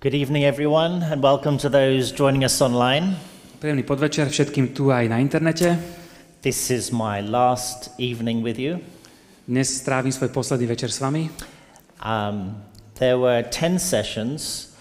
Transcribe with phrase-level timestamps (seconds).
[0.00, 3.20] Good evening, everyone, and welcome to those joining us online.
[3.60, 5.76] Príjemný podvečer všetkým tu aj na internete.
[6.40, 8.80] This is my last evening with you.
[9.44, 11.28] Dnes strávim svoj posledný večer s vami.
[12.00, 12.64] Um,
[12.96, 14.72] there were 10 sessions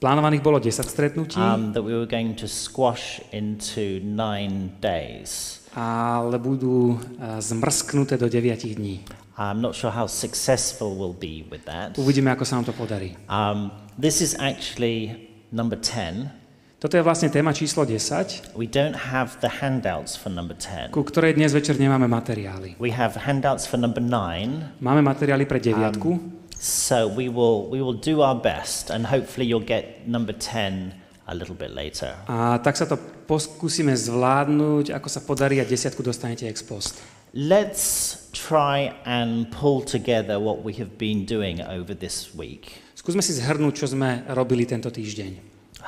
[0.00, 5.60] Plánovaných bolo 10 stretnutí, um, that we were going to squash into nine days.
[5.76, 9.04] ale budú eh, zmrsknuté do 9 dní.
[9.36, 12.00] I'm not sure how successful we'll be with that.
[12.00, 13.12] Uvidíme, ako sa nám to podarí.
[13.28, 13.68] Um,
[13.98, 16.30] this is actually number 10.
[16.76, 20.92] Toto je vlastne téma číslo 10, We don't have the handouts for number 10.
[20.92, 22.76] ku ktorej dnes večer nemáme materiály.
[22.76, 24.84] We have handouts for number 9.
[24.84, 29.64] Máme materiály pre deviatku, So we will we will do our best, and hopefully you'll
[29.64, 30.96] get number ten
[31.28, 32.16] a little bit later.
[32.28, 32.96] a tak sa to
[33.28, 36.96] poskúsime zvládnuť, ako sa podarí a desiatku dostanete ex post.
[37.36, 42.85] Let's try and pull together what we have been doing over this week.
[43.06, 45.38] Skúsme si zhrnúť, čo sme robili tento týždeň.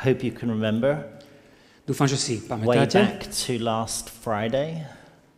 [0.07, 1.03] Hope you can remember
[1.83, 3.03] Dúfam, že si way pamätáte.
[3.03, 4.87] back to last Friday.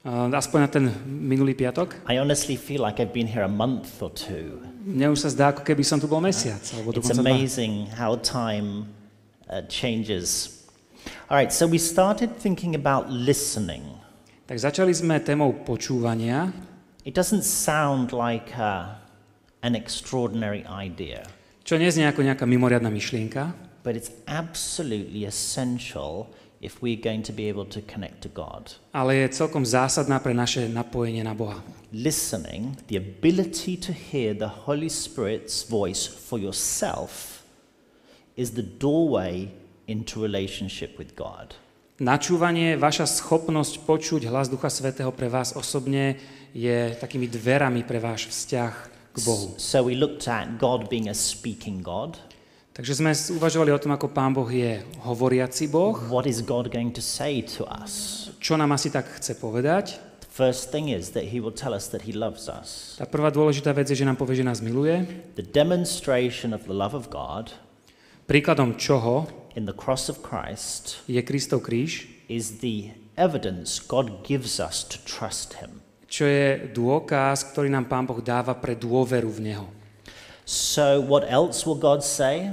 [0.04, 1.96] Uh, Aspoň na ten minulý piatok.
[2.04, 4.60] I honestly feel like I've been here a month or two.
[4.84, 7.32] Mne už sa zdá, ako keby som tu bol mesiac, alebo It's dokonca dva.
[7.32, 8.84] amazing how time
[9.48, 10.60] uh, changes.
[11.32, 13.88] All right, so we started thinking about listening.
[14.44, 16.52] Tak začali sme témou počúvania.
[17.08, 19.00] It doesn't sound like uh,
[19.64, 21.24] an extraordinary idea,
[21.70, 23.54] Čo neznie ako nejaká mimoriadná myšlienka,
[23.86, 26.26] but it's absolutely essential
[26.58, 28.74] if we're going to be able to connect to God.
[28.90, 31.62] ale je celkom zásadná pre naše napojenie na Boha.
[31.94, 37.46] Listening, the ability to hear the Holy Spirit's voice for yourself,
[38.34, 39.54] is the doorway
[39.86, 41.54] into relationship with God.
[42.02, 46.18] Načúvanie, vaša schopnosť počuť hlas Ducha Svetého pre vás osobne
[46.50, 49.54] je takými dverami pre váš vzťah Bohu.
[49.56, 52.18] So we looked at God being a speaking God.
[52.70, 56.94] Takže sme uvažovali o tom, ako Pán Boh je hovoriaci Boh, What is God going
[56.94, 58.26] to say to us?
[58.40, 60.00] čo nám asi tak chce povedať.
[60.30, 62.96] First thing is that He will tell us that He loves us.
[62.96, 65.04] Tá prvá dôležitá vec je, že nám povie, že nás miluje.
[65.36, 67.52] The demonstration of the love of God
[68.30, 69.26] Príkladom čoho
[69.58, 75.02] in the cross of Christ je Kristov kríž, is the evidence God gives us to
[75.02, 75.82] trust Him.
[76.10, 79.66] Čo je dôkaz, ktorý nám Pán Boh dáva pre dôveru v Neho.
[80.42, 82.50] So, what else will God say?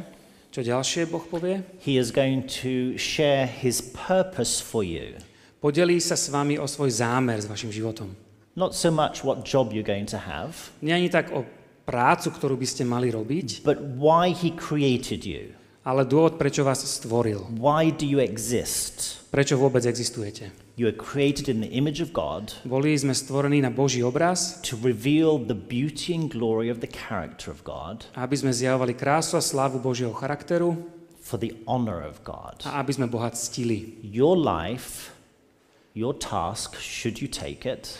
[0.53, 1.66] Čo ďalšie Boh povie?
[1.81, 5.17] He is going to share His purpose for you.
[5.57, 8.13] Podelí sa s vami o svoj zámer s vašim životom.
[8.53, 10.53] Not so much what job you're going to have,
[10.85, 11.41] Nie ani tak o
[11.85, 15.57] prácu, ktorú by ste mali robiť, but why He created you.
[15.81, 17.47] ale dôvod, prečo vás stvoril.
[17.57, 19.25] Why do you exist?
[19.34, 20.66] Prečo vôbec existujete.
[20.77, 24.77] You are created in the image of God Boli sme stvorení na Boží obraz, to
[24.77, 29.43] reveal the beauty and glory of the character of God aby sme zjavovali krásu a
[29.43, 30.77] slávu Božieho charakteru
[31.17, 32.61] for the honor of God.
[32.69, 33.99] a aby sme Boha ctili.
[34.05, 35.11] Your life,
[35.97, 37.97] your task, should you take it,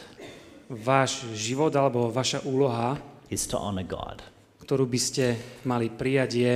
[0.70, 3.02] Váš život alebo vaša úloha,
[3.34, 4.22] is to honor God.
[4.62, 5.34] ktorú by ste
[5.66, 6.54] mali prijať, je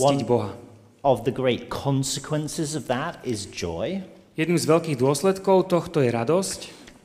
[0.00, 0.56] One- ctiť Boha.
[1.04, 4.00] Of the great consequences of that is joy.
[4.38, 6.60] Jedným z veľkých dôsledkov tohto je radosť,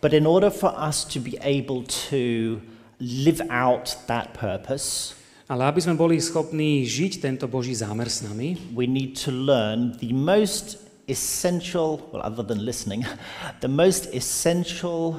[0.06, 1.82] But in order for us to be able
[2.14, 2.62] to
[3.00, 5.18] live out that purpose,
[5.50, 9.98] ale aby sme boli schopní žiť tento Boží zámer s nami, we need to learn
[9.98, 10.78] the most
[11.10, 13.02] essential, well, other than listening,
[13.66, 15.18] the most essential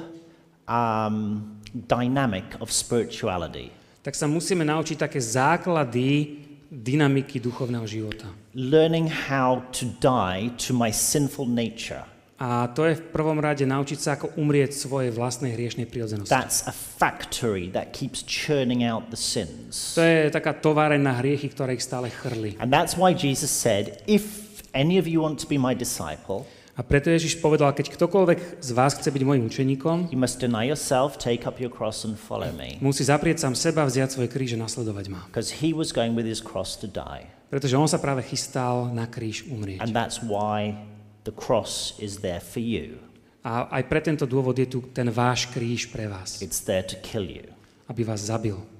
[0.71, 1.43] um,
[1.75, 3.75] dynamic of spirituality.
[4.07, 8.27] tak sa musíme naučiť také základy dynamiky duchovného života.
[8.55, 12.03] Learning how to die to my sinful nature.
[12.37, 16.29] A to je v prvom rade naučiť sa, ako umrieť svojej vlastnej hriešnej prírodzenosti.
[16.29, 19.97] That's a factory that keeps churning out the sins.
[19.97, 22.61] To je taká továreň na hriechy, ktoré ich stále chrli.
[22.61, 26.45] And that's why Jesus said, If any of you want to be my disciple,
[26.77, 30.69] A preto Ježiš povedal, keď ktokoľvek z vás chce byť môjim učeníkom, you must deny
[30.69, 32.77] yourself, take up your cross, and follow me.
[32.85, 35.25] musí zaprieť sám seba, vziať svoje kríže a nasledovať ma.
[35.33, 37.25] Because he was going with his cross to die.
[37.49, 39.81] Pretože on sa práve chystal na kríž umrieť.
[39.81, 40.77] And that's why
[41.25, 43.01] the cross is there for you.
[43.41, 47.01] A aj pre tento dôvod je tu ten váš kríž pre vás, It's there to
[47.01, 47.49] kill you.
[47.89, 48.76] aby vás zabil.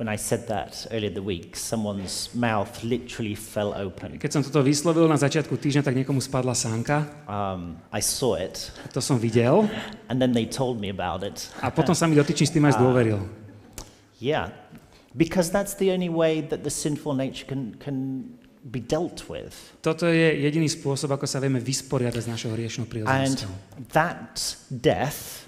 [0.00, 4.16] When I said that earlier the week, someone's mouth literally fell open.
[4.16, 7.04] Keď som toto vyslovil na začiatku týždňa, tak niekomu spadla sánka.
[7.28, 9.68] Um, I saw it, A to som videl.
[10.08, 11.52] and then they told me about it.
[11.60, 13.20] A potom sa mi dotyčný s tým aj zdôveril.
[14.24, 14.56] Yeah,
[15.12, 18.24] because that's the only way that the sinful nature can, can
[18.64, 19.52] be dealt with.
[19.84, 23.52] Toto je jediný spôsob, ako sa vieme vysporiadať s našou hriešnou And prírodzenosťou.
[23.92, 24.32] that
[24.72, 25.44] death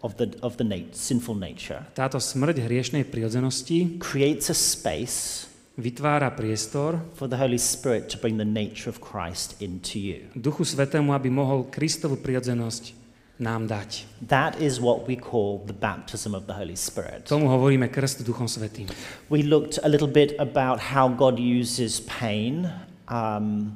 [0.00, 5.50] of the, of the nat- sinful nature Táto smrť hriešnej prírodzenosti creates a space
[5.80, 10.28] vytvára priestor for the Holy Spirit to bring the nature of Christ into you.
[10.36, 13.00] Duchu Svetému, aby mohol Kristovu prirodzenosť
[13.40, 14.04] nám dať.
[14.28, 17.24] That is what we call the baptism of the Holy Spirit.
[17.24, 18.92] Tomu hovoríme krst Duchom Svetým.
[19.32, 22.68] We looked a little bit about how God uses pain
[23.08, 23.72] um,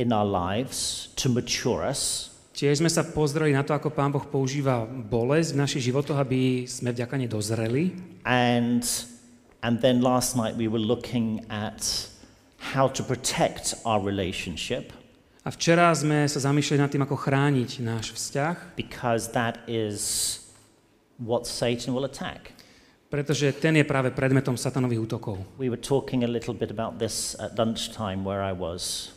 [0.00, 2.32] in our lives to mature us.
[2.56, 6.64] Tiež sme sa pozreli na to, ako Pán Boh používa bolesť v našich životoch, aby
[6.64, 7.92] sme vďaka nej dozreli.
[8.24, 8.80] And,
[9.60, 11.84] and then last night we were looking at
[12.72, 14.96] how to protect our relationship
[15.46, 20.42] A včera sme sa zamýšľali nad tým, ako chrániť náš vzťah, because that is
[21.22, 22.50] what Satan will attack.
[23.06, 25.38] pretože ten je práve predmetom satanových útokov.
[25.62, 29.14] We were talking a little bit about this at lunchtime where I was.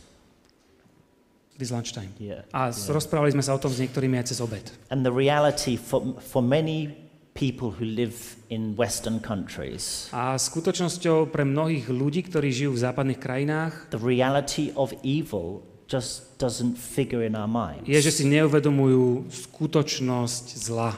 [1.60, 2.08] This lunchtime.
[2.16, 2.48] Yeah.
[2.56, 2.88] A yeah.
[2.88, 4.64] rozprávali sme sa o tom s niektorými aj cez obed.
[4.88, 6.96] And the reality for, for many
[7.36, 13.20] people who live in Western countries, A skutočnosťou pre mnohých ľudí, ktorí žijú v západných
[13.20, 17.84] krajinách, the reality of evil just doesn't figure in our minds.
[17.84, 20.96] je, že si neuvedomujú skutočnosť zla.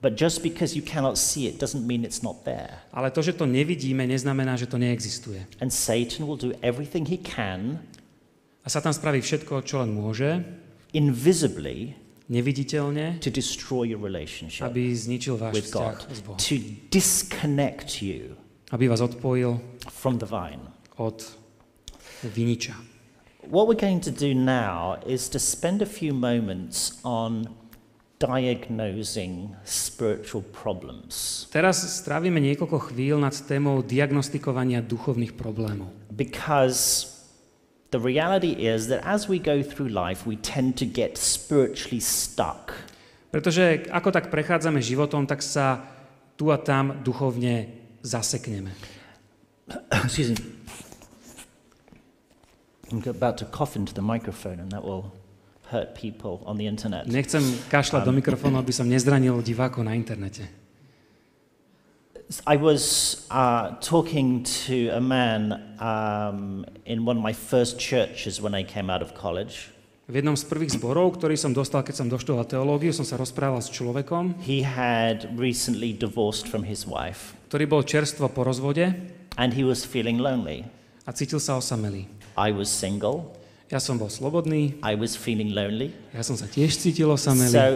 [0.00, 2.82] But just because you cannot see it doesn't mean it's not there.
[2.90, 5.44] Ale to, že to nevidíme, neznamená, že to neexistuje.
[5.60, 7.84] And Satan will do everything he can
[8.70, 10.46] Satan spraví všetko, čo len môže,
[10.94, 11.98] invisibly
[12.30, 16.38] neviditeľne, to destroy your relationship aby zničil váš with God, s Bohom.
[16.38, 16.54] to
[16.88, 18.38] disconnect you
[18.70, 19.58] Aby vás odpojil
[19.90, 20.62] from the vine.
[21.02, 21.18] od
[22.22, 22.78] viniča.
[23.50, 27.50] What we're going to do now is to spend a few moments on
[28.20, 35.90] diagnosing spiritual problems Teraz strávime niekoľko chvíľ nad témou diagnostikovania duchovných problémov.
[36.14, 37.08] because
[37.90, 42.72] the reality is that as we go through life, we tend to get spiritually stuck.
[43.30, 45.86] Pretože ako tak prechádzame životom, tak sa
[46.34, 47.70] tu a tam duchovne
[48.02, 48.74] zasekneme.
[50.06, 50.42] Excuse me.
[52.90, 55.14] I'm about to cough into the microphone, and that will
[55.70, 57.06] hurt people on the internet.
[57.06, 60.59] Nechcem kašľať do mikrofónu, aby som nezranil divákov na internete.
[62.46, 65.50] I was uh, talking to a man
[65.82, 69.74] um, in one of my first churches when I came out of college.
[70.10, 73.62] V jednom z prvých zborov, ktorý som dostal, keď som doštudoval teológiu, som sa rozprával
[73.62, 78.90] s človekom, He had recently divorced from his wife, ktorý bol čerstvo po rozvode
[79.38, 80.66] and he was feeling lonely.
[81.06, 82.06] a cítil sa osamelý.
[82.38, 83.34] I was single,
[83.70, 85.94] Ja som bol slobodný, I was feeling lonely.
[86.10, 87.54] ja som sa tiež cítil osamelý.
[87.54, 87.66] So,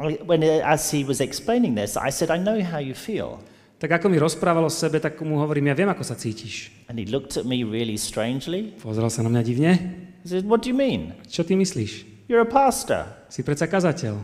[0.00, 3.40] I- when as he was explaining this, I said, "I know how you feel."
[3.82, 6.70] Tak ako mi rozprávalo o sebe, tak mu hovorím, ja viem, ako sa cítiš.
[6.86, 8.78] And he looked at me really strangely.
[8.78, 9.72] Pozrel sa na mňa divne.
[10.22, 11.18] He said, "What do you mean?
[11.26, 12.06] Čo ty myslíš?
[12.30, 13.10] You're a pastor.
[13.26, 14.22] Si predsa kazateľ.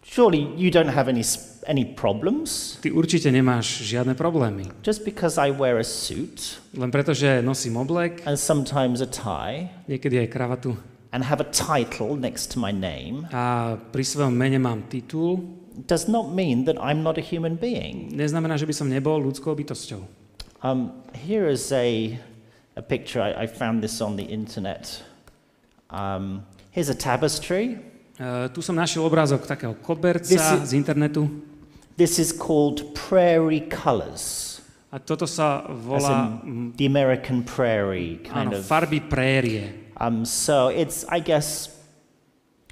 [0.00, 1.24] Surely you don't have any
[1.64, 4.68] any problems Ty určite nemáš žiadne problémy.
[4.84, 9.72] just because I wear a suit Len preto, že nosím oblek, and sometimes a tie
[9.88, 10.76] niekedy aj kravatu
[11.08, 15.40] and have a title next to my name a pri svojom mene mám titul,
[15.74, 19.54] does not mean that I'm not a human being." neznamená, že by som nebol ľudskou
[19.58, 20.00] bytosťou.
[20.64, 22.16] Um, here is a,
[22.78, 23.20] a picture.
[23.20, 25.02] I, I found this on the internet.
[25.90, 27.78] Um, here's a tapestry.
[28.14, 31.26] Uh, tu som našiel obrázok takého koberca is- z internetu
[31.94, 34.58] This is called Prairie Colors,
[34.90, 38.66] a toto sa volá in the American prairie kind áno, of.
[38.66, 39.94] farby prérie.
[39.94, 41.70] Um, so it's, I guess,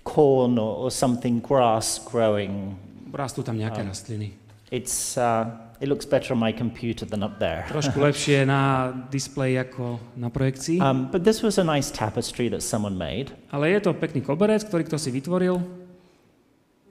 [0.02, 2.74] corn or, or something, grass growing.
[3.12, 4.34] Rastú tam nejaké rastliny.
[4.72, 5.44] It's, uh,
[5.84, 7.68] it looks better on my computer than up there.
[7.68, 10.80] Trošku lepšie na displeji ako na projekcii.
[10.80, 13.36] Um, but this was a nice tapestry that someone made.
[13.52, 15.60] Ale je to pekný koberec, ktorý kto si vytvoril.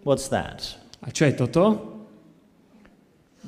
[0.06, 0.78] What's that?
[1.02, 1.92] A čo je toto?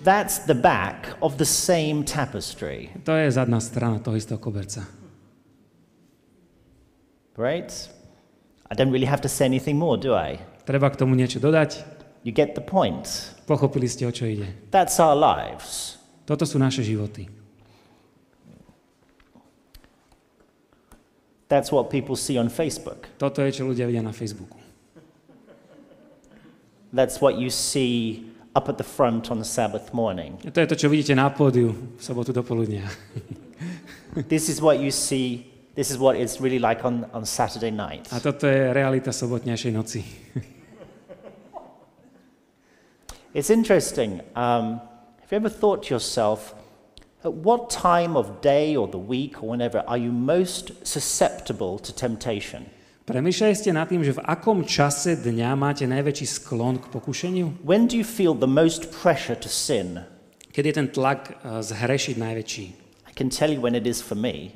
[0.02, 4.82] That's the back of the same tapestry, To je zadná strana toho istého koberca.
[7.38, 7.70] right?
[8.70, 10.42] I don't really have to say anything more, do I?
[10.66, 11.93] Treba k tomu niečo dodať?
[12.24, 13.36] You get the point.
[13.44, 14.48] Pochopili ste, o čo ide.
[14.72, 16.00] That's our lives.
[16.24, 17.28] Toto sú naše životy.
[21.52, 23.12] That's what people see on Facebook.
[23.20, 24.58] Toto je, čo ľudia vidia na Facebooku.
[26.96, 28.24] That's what you see
[28.56, 30.40] up at the front on the Sabbath morning.
[30.48, 32.88] To je to, čo vidíte na pódiu v sobotu do poludnia.
[34.34, 35.44] this is what you see,
[35.76, 38.08] this is what it's really like on, on Saturday night.
[38.16, 40.02] A toto je realita sobotnejšej noci.
[43.34, 44.22] It's interesting.
[44.36, 44.82] Um,
[45.22, 46.54] have you ever thought to yourself,
[47.26, 51.92] at what time of day or the week or whenever are you most susceptible to
[51.94, 52.70] temptation?
[53.04, 57.60] Premýšľali ste nad tým, že v akom čase dňa máte najväčší sklon k pokušeniu?
[57.66, 60.08] When do you feel the most pressure to sin?
[60.56, 62.66] Keď je ten tlak eh, zhrešiť najväčší?
[63.10, 64.50] I I can tell you when it is for me.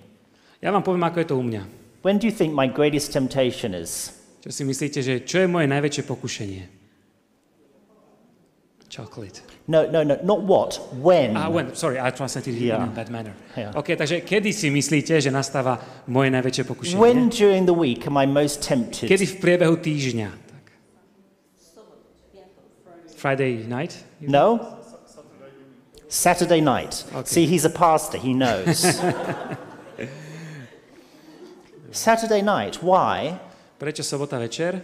[0.62, 1.62] Ja vám poviem, ako je to u mňa.
[2.02, 4.18] When do you think my greatest temptation is?
[4.42, 6.77] Čo si myslíte, že čo je moje najväčšie pokušenie?
[8.90, 9.42] Chocolate.
[9.68, 10.80] No, no, no, not what.
[10.96, 11.36] When?
[11.36, 12.84] Ah, when, sorry, I translated it Yeah.
[12.84, 13.34] in a bad manner.
[13.58, 13.76] Yeah.
[13.76, 16.96] OK, takže kedy si myslíte, že nastáva moje najväčšie pokušenie?
[16.96, 19.12] When during the week am I most tempted?
[19.12, 20.30] Kedy v priebehu týždňa?
[20.32, 20.64] Tak.
[23.20, 24.08] Friday night?
[24.24, 24.78] No?
[26.08, 27.04] Saturday night.
[27.12, 27.28] Okay.
[27.28, 28.80] See, he's a pastor, he knows.
[31.92, 32.80] Saturday night.
[32.80, 33.36] Why?
[33.78, 34.80] Prečo sobota večer?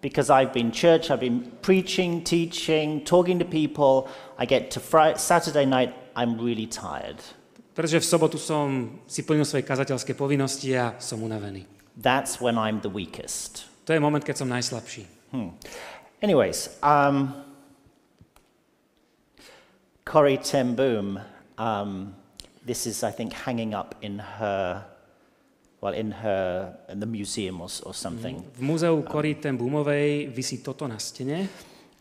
[0.00, 4.06] Because I've been church, I've been preaching, teaching, talking to people.
[4.38, 7.18] I get to Friday, Saturday night, I'm really tired.
[7.74, 11.66] Pretože v sobotu som si plnil svoje kazateľské povinnosti a som unavený.
[11.98, 13.66] That's when I'm the weakest.
[13.86, 15.06] To je moment, keď som najslabší.
[16.22, 17.34] Anyways, um,
[20.04, 21.18] Corrie ten Boom,
[21.58, 22.14] um,
[22.66, 24.82] this is, I think, hanging up in her,
[25.80, 28.42] well, in her, in the museum or, or something.
[28.58, 31.48] V múzeu Cory ten Boomovej vysí toto na stene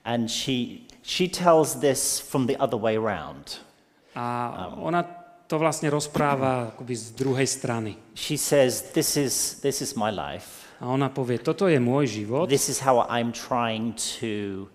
[0.08, 3.60] And she, she tells this from the other way around.
[4.18, 5.04] a ona
[5.48, 7.92] to vlastne rozpráva akoby z druhej strany.
[8.18, 10.68] She says, this is, this is my life.
[10.82, 14.68] A ona povie, toto je môj život, This is how I'm trying to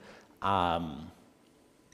[0.42, 1.10] um,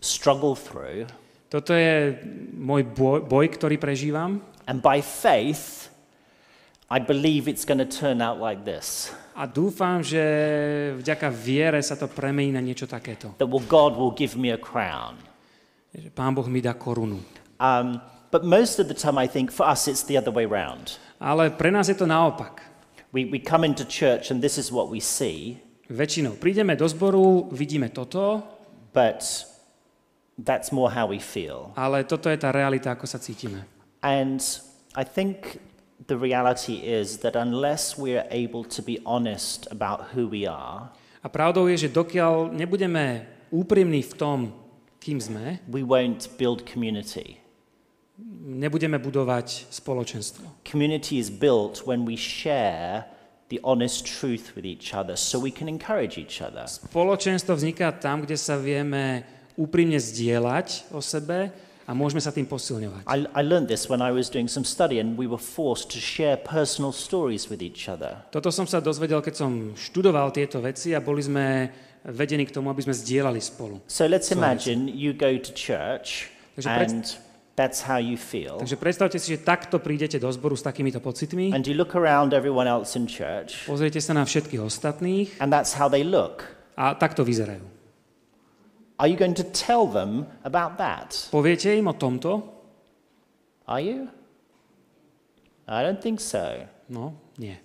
[0.00, 1.08] struggle through.
[1.48, 2.20] toto je
[2.52, 5.88] môj boj, boj ktorý prežívam And by faith,
[6.90, 9.12] I believe it's going to turn out like this.
[9.38, 10.18] a dúfam, že
[10.98, 13.30] vďaka viere sa to premení na niečo takéto.
[13.38, 15.14] That will, God will give me a crown.
[15.94, 17.22] Že Pán Boh mi dá korunu.
[17.62, 18.02] Um,
[18.34, 20.98] but most of the time, I think for us, it's the other way round.
[21.22, 22.66] Ale pre nás je to naopak.
[23.14, 27.48] We, we come into church and this is what we see, Väčšinou prídeme do zboru,
[27.48, 28.44] vidíme toto,
[28.92, 29.24] but
[30.36, 31.72] that's more how we feel.
[31.72, 33.64] ale toto je tá realita, ako sa cítime.
[34.04, 34.36] And
[34.92, 35.56] I think
[36.06, 41.28] the reality is that unless we're able to be honest about who we are, A
[41.28, 44.38] pravdou je, že dokiaľ nebudeme úprimní v tom,
[45.02, 47.42] kým sme, we won't build community.
[48.48, 50.62] nebudeme budovať spoločenstvo.
[50.66, 53.06] Community is built when we share
[53.48, 56.66] the honest truth with each other so we can encourage each other.
[56.66, 59.22] Spoločenstvo vzniká tam, kde sa vieme
[59.58, 61.50] úprimne zdieľať o sebe
[61.88, 63.08] a môžeme sa tým posilňovať.
[63.08, 66.00] I, I learned this when I was doing some study and we were forced to
[66.00, 68.20] share personal stories with each other.
[68.28, 71.72] Toto som sa dozvedel, keď som študoval tieto veci a boli sme
[72.04, 73.80] vedení k tomu, aby sme zdieľali spolu.
[73.88, 76.28] So let's imagine you go to church
[76.60, 77.02] Takže and
[77.56, 78.60] that's how you feel.
[78.60, 82.36] Takže predstavte si, že takto prídete do zboru s takýmito pocitmi, And you look around
[82.36, 86.44] everyone else in church pozriete sa na všetkých ostatných and that's how they look.
[86.76, 87.77] a takto vyzerajú.
[88.98, 91.30] Are you going to tell them about that?
[91.30, 92.42] Poviete im o tomto?
[93.66, 94.10] Are you?
[95.68, 96.66] I don't think so.
[96.88, 97.58] No, nie.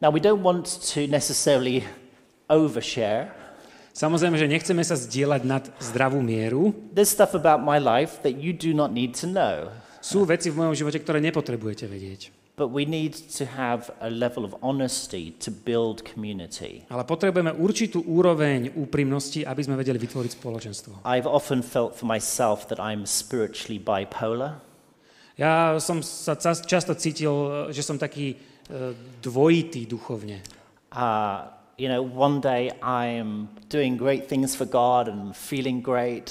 [0.00, 1.82] Now, we don't want to necessarily
[2.46, 3.34] overshare.
[3.98, 6.70] Samozrejme, že nechceme sa zdieľať nad zdravú mieru.
[6.94, 10.62] There's stuff about my life that you do not need to know, Sú veci v
[10.62, 12.30] mojom živote, ktoré nepotrebujete vedieť.
[12.58, 16.82] But we need to have a level of honesty to build community.
[16.90, 20.92] Ale potrebujeme určitú úroveň úprimnosti, aby sme vedeli vytvoriť spoločenstvo.
[21.06, 24.58] I've often felt for myself that I'm spiritually bipolar.
[25.38, 27.30] Ja som sa často cítil,
[27.70, 28.36] že som taký e,
[29.22, 30.42] dvojitý duchovne.
[30.90, 31.46] Uh,
[31.78, 36.26] you know, one day I'm doing great things for God and feeling great,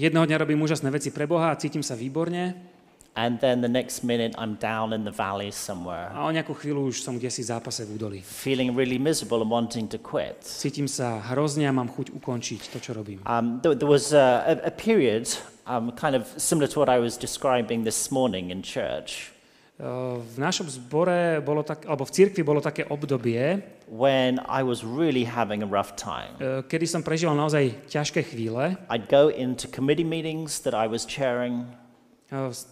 [0.00, 2.69] Jedného dňa robím úžasné veci pre Boha a cítim sa výborne
[3.16, 6.88] and then the next minute I'm down in the valley somewhere, a o nejakú chvíľu
[6.90, 8.18] už som kde si v zápase v údolí.
[8.22, 10.40] feeling really miserable and wanting to quit.
[10.46, 13.18] Cítim sa hrozne a mám chuť ukončiť to, čo robím.
[13.26, 15.26] Um, there, there was a, a, a period,
[15.66, 19.34] um, kind of similar to what I was describing this morning in church,
[19.80, 19.88] E,
[20.20, 25.24] V našom zbore bolo tak, alebo v cirkvi bolo také obdobie, when I was really
[25.24, 26.36] having a rough time.
[26.36, 28.76] e, kedy som prežíval naozaj ťažké chvíle.
[28.92, 31.64] I'd go into committee meetings that I was chairing.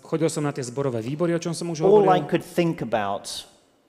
[0.06, 2.30] Chodil som na tie zborové výbory, o čom som už All I hovoril.
[2.30, 3.26] could think about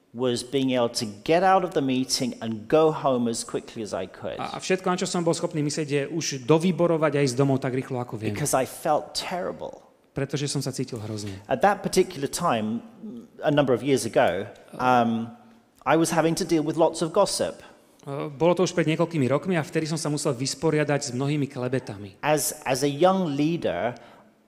[0.09, 3.93] was being able to get out of the meeting and go home as quickly as
[3.93, 4.41] I could.
[4.41, 7.77] A všetko, na čo som bol schopný myslieť, je už dovyborovať a ísť domov tak
[7.77, 8.33] rýchlo, ako viem.
[8.33, 9.85] Because I felt terrible.
[10.17, 11.37] Pretože som sa cítil hrozne.
[11.45, 12.81] At that particular time,
[13.45, 14.49] a number of years ago,
[14.81, 15.29] um,
[15.85, 17.61] I was having to deal with lots of gossip.
[18.09, 22.17] Bolo to už pred niekoľkými rokmi a vtedy som sa musel vysporiadať s mnohými klebetami.
[22.25, 23.93] As, as a young leader,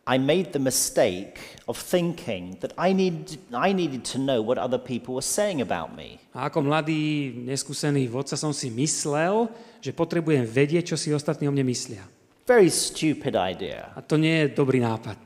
[0.08, 1.38] I made the mistake
[1.70, 5.94] of thinking that I needed, I needed to know what other people were saying about
[5.94, 6.18] me.
[6.34, 9.46] A ako mladý, neskúsený vodca som si myslel,
[9.78, 12.02] že potrebujem vedieť, čo si ostatní o mne myslia.
[12.50, 13.94] Very stupid idea.
[13.94, 15.22] A to nie je dobrý nápad.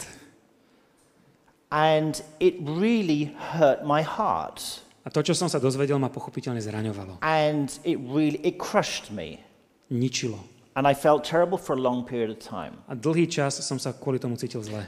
[1.72, 4.60] And it really hurt my heart.
[5.06, 7.24] A to, čo som sa dozvedel, ma pochopiteľne zraňovalo.
[7.24, 9.40] And it really, it crushed me.
[9.88, 10.55] Ničilo.
[10.76, 12.84] And I felt terrible for a long period of time.
[12.92, 14.84] A dlhý čas som sa kvôli tomu cítil zle.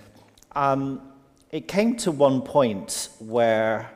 [0.52, 1.00] Um,
[1.52, 3.88] it came to one point where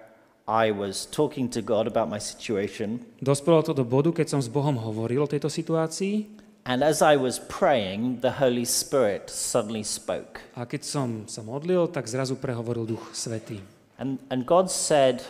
[0.47, 3.03] I was talking to God about my situation.
[3.19, 7.17] Dospelo to do bodu, keď som s Bohom hovoril o tejto situácii And as I
[7.17, 10.45] was praying, the Holy Spirit suddenly spoke.
[10.55, 13.59] a keď som sa modlil, tak zrazu prehovoril Duch Svetý.
[13.97, 15.25] And, and God said,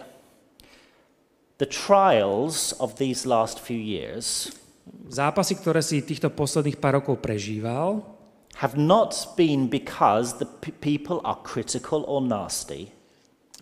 [1.58, 4.52] The trials of these last few years
[5.12, 8.02] Zápasy, ktoré si týchto posledných pár rokov prežíval,
[8.60, 10.48] have not been because the
[10.80, 12.92] people are critical or nasty.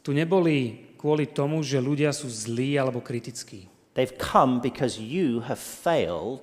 [0.10, 3.70] tu neboli kvôli tomu, že ľudia sú zlí alebo kritickí.
[3.94, 6.42] They've come because you have failed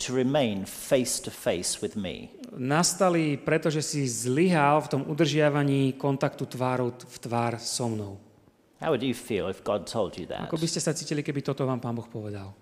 [0.00, 2.30] to remain face to face with me.
[2.54, 8.16] Nastali, pretože si zlyhal v tom udržiavaní kontaktu tvárou v tvár so mnou.
[8.78, 10.46] How would you feel if God told you that?
[10.48, 12.52] Ako by ste sa cítili, keby toto vám Pán Boh povedal?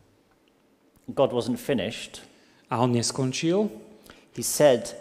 [1.11, 2.23] God wasn't finished.
[2.71, 3.71] A on neskončil
[4.33, 4.95] He said,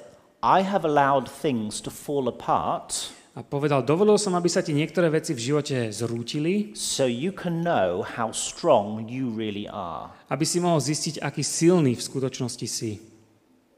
[0.43, 5.07] I have allowed things to fall apart a povedal, dovolil som, aby sa ti niektoré
[5.07, 10.11] veci v živote zrútili, so you can know how strong you really are.
[10.27, 12.99] aby si mohol zistiť, aký silný v skutočnosti si.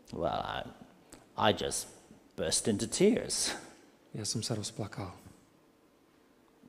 [0.10, 0.66] Well, I,
[1.38, 1.86] I just
[2.34, 3.54] burst into tears
[4.14, 5.14] Ja som sa rozplakal.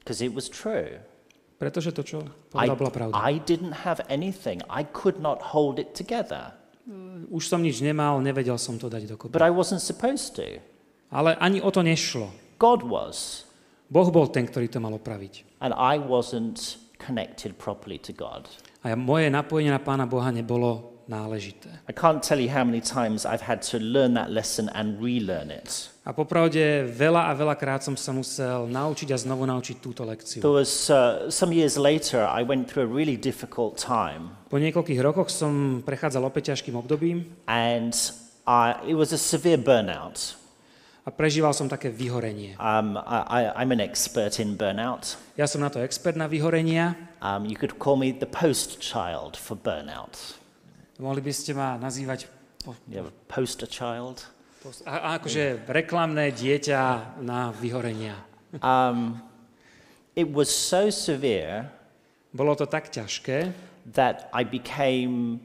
[0.04, 1.00] because it was true.
[1.64, 3.14] Pretože to, čo I, povedal, bola pravda.
[3.16, 6.52] I didn't have anything, I could not hold it together,
[7.32, 9.32] Už som nič nemal, nevedel som to dať dokopy.
[9.32, 10.60] but I wasn't supposed to.
[11.08, 12.28] Ale ani o to nešlo.
[12.60, 13.48] God was,
[13.88, 15.48] Boh bol ten, ktorý to mal opraviť.
[15.64, 18.44] and I wasn't connected properly to God.
[18.84, 21.68] A moje napojenie na Pána Boha nebolo náležité.
[21.88, 25.50] I can't tell you how many times I've had to learn that lesson and relearn
[25.50, 25.90] it.
[26.04, 30.44] A popravde veľa a veľa krát som sa musel naučiť a znovu naučiť túto lekciu.
[30.44, 35.00] There was uh, some years later, I went through a really difficult time, Po niekoľkých
[35.00, 37.96] rokoch som prechádzal opäť ťažkým obdobím and
[38.44, 40.36] I, it was a severe burnout.
[41.04, 42.56] a prežíval som také vyhorenie.
[42.56, 45.20] Um, I, I, I'm an expert in burnout.
[45.36, 46.96] Ja som na to expert na vyhorenia.
[47.20, 50.40] Um, you could call me the post child for burnout.
[50.98, 52.30] Mohli by ste ma nazývať
[52.62, 54.22] po, a poster child.
[54.62, 56.80] po, a, a akože reklamné dieťa
[57.22, 58.14] na vyhorenia.
[58.62, 59.18] Um,
[60.14, 61.66] it was so severe
[62.34, 63.54] Bolo to tak ťažké,
[63.94, 65.38] that I became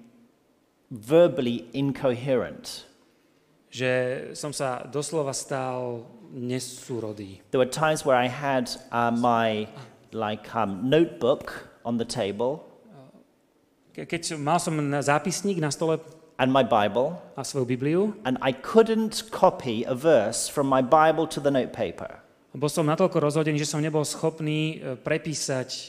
[0.90, 2.90] verbally incoherent.
[3.70, 7.42] že som sa doslova stal nesúrodý.
[7.54, 9.70] There were times where I had uh, my
[10.10, 12.66] like um, notebook on the table
[13.93, 15.99] Keď mal som zápisník na stole
[16.39, 21.28] and my Bible, a svoju Bibliu, and I couldn't copy a verse from my Bible
[21.36, 22.23] to the notepaper.
[22.56, 25.82] bol som natoľko rozhodený, že som nebol schopný e, prepísať e,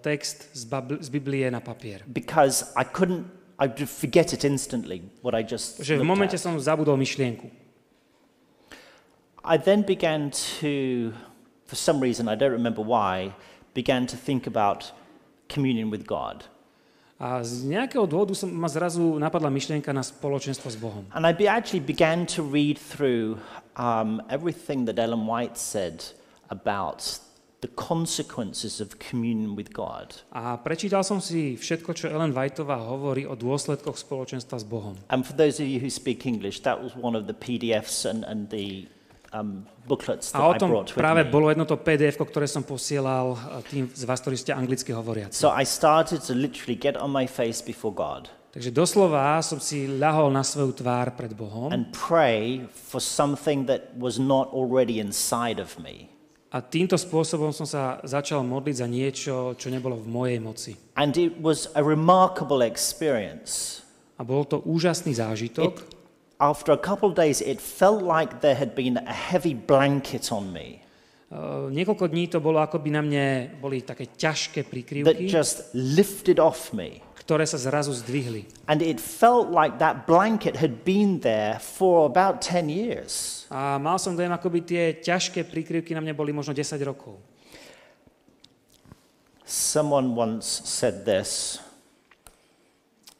[0.00, 2.00] text z, Babl- z Biblie na papier.
[2.08, 3.26] because I couldn't,
[3.58, 6.42] I would forget it instantly, what I just Že v momente at.
[6.42, 7.50] som zabudol myšlienku.
[9.46, 11.12] I then began to,
[11.66, 13.30] for some reason, I don't remember why,
[13.74, 14.90] began to think about
[15.46, 16.46] communion with God.
[17.16, 21.08] A z nejakého dôvodu som, ma zrazu napadla myšlienka na spoločenstvo s Bohom.
[21.16, 23.40] And I be, actually began to read through
[23.80, 26.04] um, everything that Ellen White said
[26.52, 27.24] about
[27.64, 30.12] the consequences of communion with God.
[30.28, 35.00] A prečítal som si všetko, čo Ellen Whiteová hovorí o dôsledkoch spoločenstva s Bohom.
[35.08, 38.28] And for those of you who speak English, that was one of the PDFs and,
[38.28, 38.84] and the
[39.36, 41.30] um, booklets that A o I tom brought with práve me.
[41.30, 45.36] bolo jedno to pdf ktoré som posielal a tým z vás, ktorí ste anglicky hovoriaci.
[45.36, 49.84] So I started to literally get on my face before God Takže doslova som si
[49.84, 55.60] ľahol na svoju tvár pred Bohom and pray for something that was not already inside
[55.60, 56.08] of me.
[56.56, 60.72] a týmto spôsobom som sa začal modliť za niečo, čo nebolo v mojej moci.
[60.96, 63.84] And it was a remarkable experience.
[64.16, 65.76] A bol to úžasný zážitok.
[65.76, 65.95] It,
[66.38, 70.52] after a couple of days, it felt like there had been a heavy blanket on
[70.52, 70.86] me
[71.26, 75.74] Uh, niekoľko dní to bolo, ako by na mne boli také ťažké that prikryvky, just
[75.74, 77.02] lifted off me.
[77.18, 78.46] ktoré sa zrazu zdvihli.
[78.70, 83.42] And it felt like that blanket had been there for about 10 years.
[83.50, 87.18] A mal som dojem, ako by tie ťažké prikryvky na mne boli možno 10 rokov.
[89.42, 91.58] Someone once said this,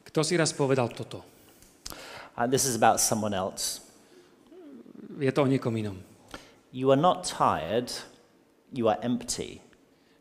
[0.06, 1.35] Kto si raz povedal toto?
[2.36, 3.80] And this is about someone else.
[5.20, 5.96] Je to o niekom inom.
[6.72, 7.88] You are not tired,
[8.72, 9.64] you are empty.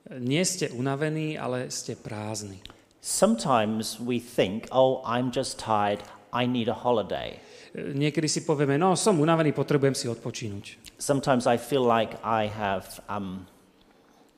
[0.10, 2.64] Nie ste unavení, ale ste prázdni.
[3.02, 6.00] Sometimes we think, oh, I'm just tired,
[6.32, 7.42] I need a holiday.
[7.76, 10.96] Niekedy si povieme, no som unavený, potrebujem si odpočínuť.
[10.96, 13.52] Sometimes I feel like I have um,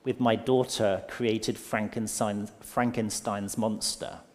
[0.01, 4.25] with my daughter created Frankenstein, Frankenstein's monster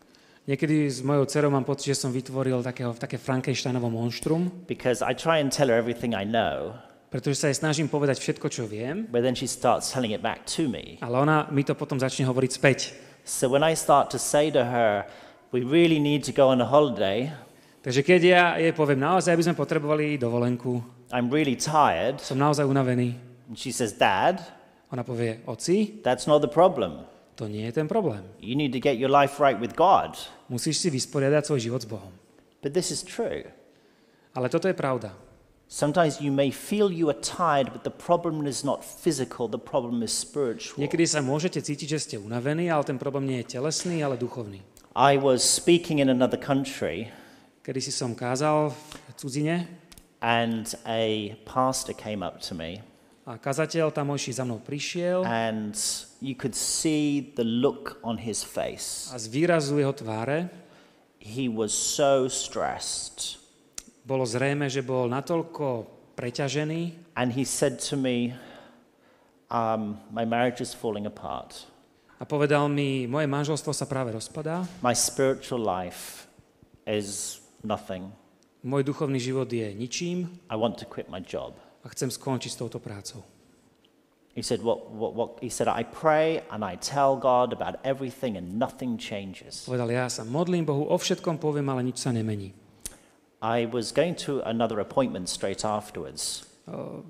[0.42, 5.14] Niekedy s mojou dcerou mám pocit, že som vytvoril takého, také Frankensteinovo monštrum, because I
[5.14, 6.74] try and tell her everything I know,
[7.14, 10.42] pretože sa jej snažím povedať všetko, čo viem, but then she starts telling it back
[10.58, 10.98] to me.
[10.98, 12.78] ale ona mi to potom začne hovoriť späť.
[13.22, 15.06] So when I start to say to her,
[15.54, 17.30] we really need to go on a holiday,
[17.82, 20.78] Takže keď ja jej poviem, naozaj by sme potrebovali dovolenku,
[21.10, 23.14] I'm really tired, som naozaj unavený,
[23.46, 24.42] and she says, Dad,
[24.90, 27.06] ona povie, oci, that's not the problem.
[27.34, 28.24] To nie je ten problém.
[28.40, 30.16] You need to get your life right with God.
[30.48, 32.12] Musíš si vysporiadať svoj život s Bohom.
[32.60, 33.48] But this is true.
[34.32, 35.12] Ale toto je pravda.
[35.72, 40.04] Sometimes you may feel you are tired, but the problem is not physical, the problem
[40.04, 40.76] is spiritual.
[40.76, 44.60] Niekedy sa môžete cítiť, že ste unavení, ale ten problém nie je telesný, ale duchovný.
[44.92, 47.08] I was speaking in another country,
[47.62, 49.70] Kedy si som kázal v cudzine
[50.18, 52.82] and a pastor came up to me,
[53.22, 55.78] a kazateľ tamojší za mnou prišiel and
[56.18, 59.06] you could see the look on his face.
[59.14, 60.50] a z výrazu jeho tváre
[61.22, 63.38] He was so stressed.
[64.02, 65.86] bolo zrejme, že bol natoľko
[66.18, 68.34] preťažený And he said to me,
[69.46, 71.70] um, My marriage is falling apart.
[72.18, 76.26] a povedal mi, moje manželstvo sa práve rozpadá, My spiritual life
[76.90, 78.10] is nothing.
[78.66, 81.54] môj duchovný život je ničím I want to quit my job.
[81.82, 83.22] A chcem skončiť s touto prácou.
[84.32, 85.28] He said, what, what, what?
[85.44, 89.68] He said, I pray and I tell God about everything and nothing changes.
[89.68, 92.56] Povedal, ja sa modlím Bohu, o všetkom poviem, ale nič sa nemení.
[93.44, 96.48] I was going to another appointment straight afterwards.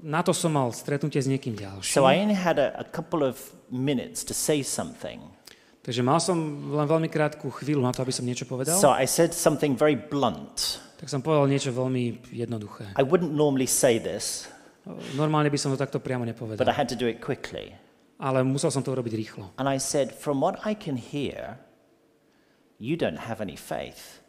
[0.03, 1.95] Na to som mal stretnutie s niekým ďalším.
[1.95, 3.39] So I only had a, a couple of
[3.71, 5.23] minutes to say something.
[5.87, 6.39] Takže mal som
[6.75, 8.75] len veľmi krátku chvíľu na to, aby som niečo povedal.
[8.81, 10.83] So I said something very blunt.
[10.99, 12.97] Tak som povedal niečo veľmi jednoduché.
[12.99, 14.49] I wouldn't normally say this,
[15.15, 16.75] Normálne by som to takto priamo but I nepovedal.
[16.75, 17.71] had to do it quickly.
[18.19, 19.45] Ale musel som to urobiť rýchlo.
[19.59, 21.59] And I said, From what I can hear,
[22.79, 24.23] you don't have any faith.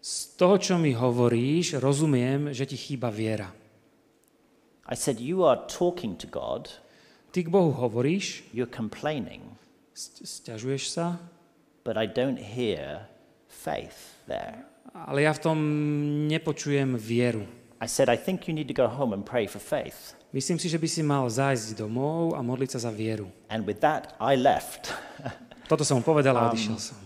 [0.00, 3.52] Z toho, čo mi hovoríš, rozumiem, že ti chýba viera.
[4.90, 6.70] I said, You are talking to God,
[7.30, 9.54] Ty k Bohu hovoríš, you're complaining,
[9.94, 11.22] stiažuješ sa,
[11.86, 13.06] but I don't hear
[13.46, 14.66] faith there.
[14.90, 15.58] ale ja v tom
[16.26, 17.46] nepočujem vieru.
[17.80, 20.12] I said, I think you need to go home and pray for faith.
[20.30, 23.26] Myslím si, že by si mal zájsť domov a modliť sa za vieru.
[23.48, 24.92] And with that, I left.
[25.70, 26.98] Toto som mu povedal a Um, odišiel som.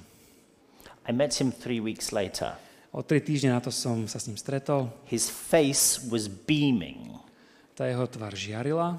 [1.07, 2.57] I met him three weeks later.
[2.91, 4.91] O tri týždne na to som sa s ním stretol.
[5.07, 7.15] His face was beaming.
[7.75, 8.99] Tá jeho tvár žiarila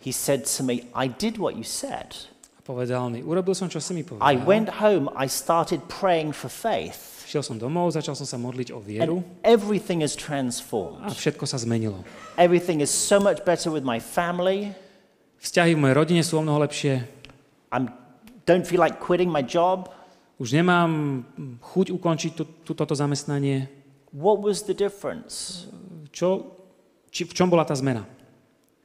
[0.00, 2.12] He said to me, I did what you said.
[2.56, 4.40] a povedal mi, urobil som, čo si mi I povedal.
[4.44, 8.78] went home, I started praying for faith, Šiel som domov, začal som sa modliť o
[8.78, 11.02] vieru and everything is a transformed.
[11.10, 12.06] všetko sa zmenilo.
[12.38, 14.70] Everything is so much better with my family.
[15.42, 17.02] Vzťahy v mojej rodine sú o mnoho lepšie.
[17.74, 17.90] I
[18.46, 19.90] don't feel like quitting my job.
[20.38, 21.26] Už nemám
[21.58, 23.66] chuť ukončiť tú, toto zamestnanie.
[24.14, 25.66] What was the difference?
[26.14, 26.54] Čo,
[27.10, 28.06] či, v čom bola tá zmena?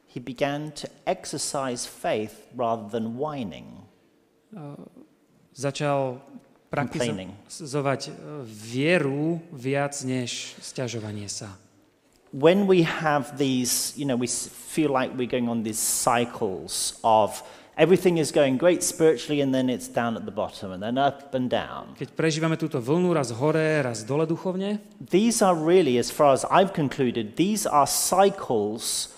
[0.09, 3.85] He began to exercise faith rather than whining.
[5.53, 6.48] Začal Complaining.
[6.69, 8.11] Praktizovať e,
[8.45, 11.49] vieru viac než sťažovanie sa.
[12.29, 14.29] When we have these, you know, we
[14.69, 17.41] feel like we're going on these cycles of
[17.73, 21.33] everything is going great spiritually and then it's down at the bottom and then up
[21.33, 21.97] and down.
[21.97, 26.45] Keď prežívame túto vlnu raz hore, raz dole duchovne, These are really, as far as
[26.53, 29.15] I've concluded, these are cycles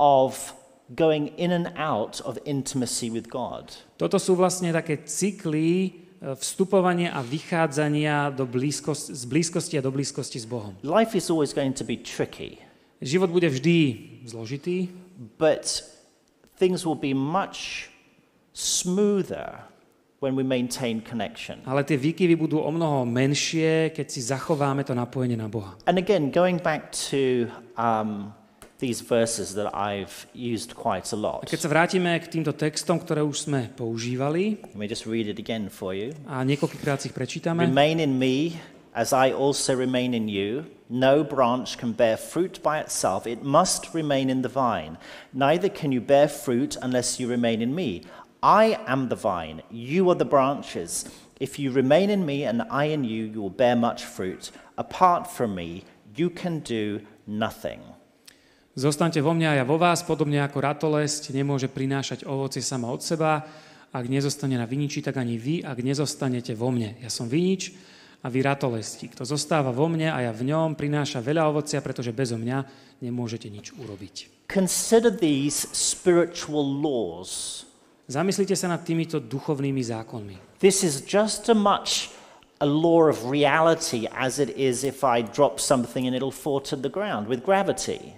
[0.00, 0.56] of
[0.94, 3.72] going in and out of intimacy with God.
[4.00, 6.03] toto sú vlastne také cykly
[6.34, 10.72] vstupovania a vychádzania do blízkosti, z blízkosti a do blízkosti s Bohom.
[10.80, 12.64] Life is always going to be tricky,
[13.04, 14.88] Život bude vždy zložitý,
[15.38, 15.84] but
[16.56, 17.90] things will be much
[18.56, 19.60] smoother
[20.24, 21.60] when we maintain connection.
[21.68, 25.76] ale tie výkyvy budú o mnoho menšie, keď si zachováme to napojenie na Boha.
[25.84, 28.32] And again, going back to um,
[28.78, 32.98] these verses that I've used quite a A lot, keď sa vrátime k týmto textom,
[32.98, 36.10] ktoré už sme používali let me just read it again for you.
[36.26, 38.58] a niekoľkokrát si ich prečítame, Remain in me
[38.94, 40.70] as I also remain in you.
[40.90, 44.98] No branch can bear fruit by itself, it must remain in the vine.
[45.32, 48.02] Neither can you bear fruit unless you remain in me.
[48.42, 51.08] I am the vine, you are the branches.
[51.40, 54.52] If you remain in me and I in you, you will bear much fruit.
[54.76, 55.82] Apart from me,
[56.14, 57.80] you can do nothing.
[58.74, 63.06] Zostaňte vo mne a ja vo vás, podobne ako ratolesť nemôže prinášať ovocie sama od
[63.06, 63.46] seba.
[63.94, 66.98] Ak nezostane na viniči, tak ani vy, ak nezostanete vo mne.
[66.98, 67.70] Ja som vinič
[68.20, 69.06] a vy ratolesti.
[69.06, 72.66] Kto zostáva vo mne a ja v ňom, prináša veľa ovocia, pretože bezo mňa
[72.98, 74.46] nemôžete nič urobiť.
[74.50, 77.64] Consider these spiritual laws
[78.04, 80.60] Zamyslite sa nad týmito duchovnými zákonmi.
[80.60, 82.12] This is just as much
[82.60, 86.76] a law of reality as it is if I drop something and it'll fall to
[86.76, 88.12] the ground with gravity.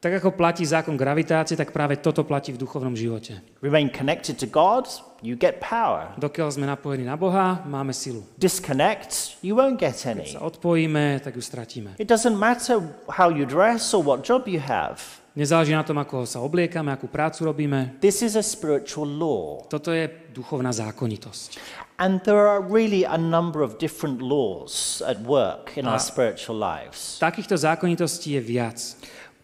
[0.00, 3.36] Tak ako platí zákon gravitácie, tak práve toto platí v duchovnom živote.
[3.60, 4.88] Remain connected to God,
[5.20, 6.16] you get power.
[6.16, 8.24] Dokiaľ sme napojení na Boha, máme silu.
[8.40, 10.32] Disconnect, you won't get Keď any.
[10.32, 12.00] sa odpojíme, tak ju stratíme.
[12.00, 12.80] It doesn't matter
[13.12, 15.04] how you dress or what job you have.
[15.36, 18.00] Nezáleží na tom, ako sa obliekame, akú prácu robíme.
[18.00, 19.62] This is a spiritual law.
[19.68, 21.60] Toto je duchovná zákonitosť.
[22.00, 26.02] And there are really a number of different laws at work in our Ah.
[26.02, 27.20] spiritual lives.
[27.20, 28.76] Takýchto zákonitostí je viac.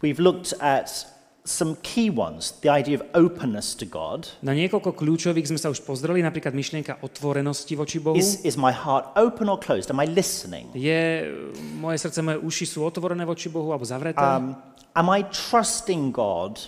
[0.04, 0.88] We've looked at
[1.46, 4.28] some key ones the idea of openness to God.
[4.42, 8.18] Na niekoľko kľúčových sme sa už pozreli, napríklad myšlienka otvorenosti voči Bohu.
[8.18, 9.88] Is, is my heart open or closed?
[9.88, 10.68] Am I listening?
[10.74, 11.30] Je,
[11.78, 14.20] moje srdce, moje uši sú otvorené voči Bohu alebo zavreté?
[14.20, 14.59] Um,
[14.92, 16.59] am I trusting God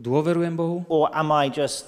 [0.00, 0.82] Dôverujem Bohu?
[0.88, 1.86] or am I just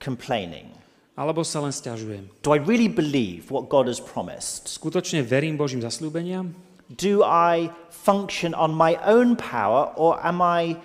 [0.00, 0.72] complaining?
[1.18, 2.30] Alebo sa len stiažujem?
[2.46, 4.70] Do I really believe what God has promised?
[4.70, 6.54] Skutočne verím Božím zasľúbeniam?
[6.96, 10.80] Do I function on my own power or am I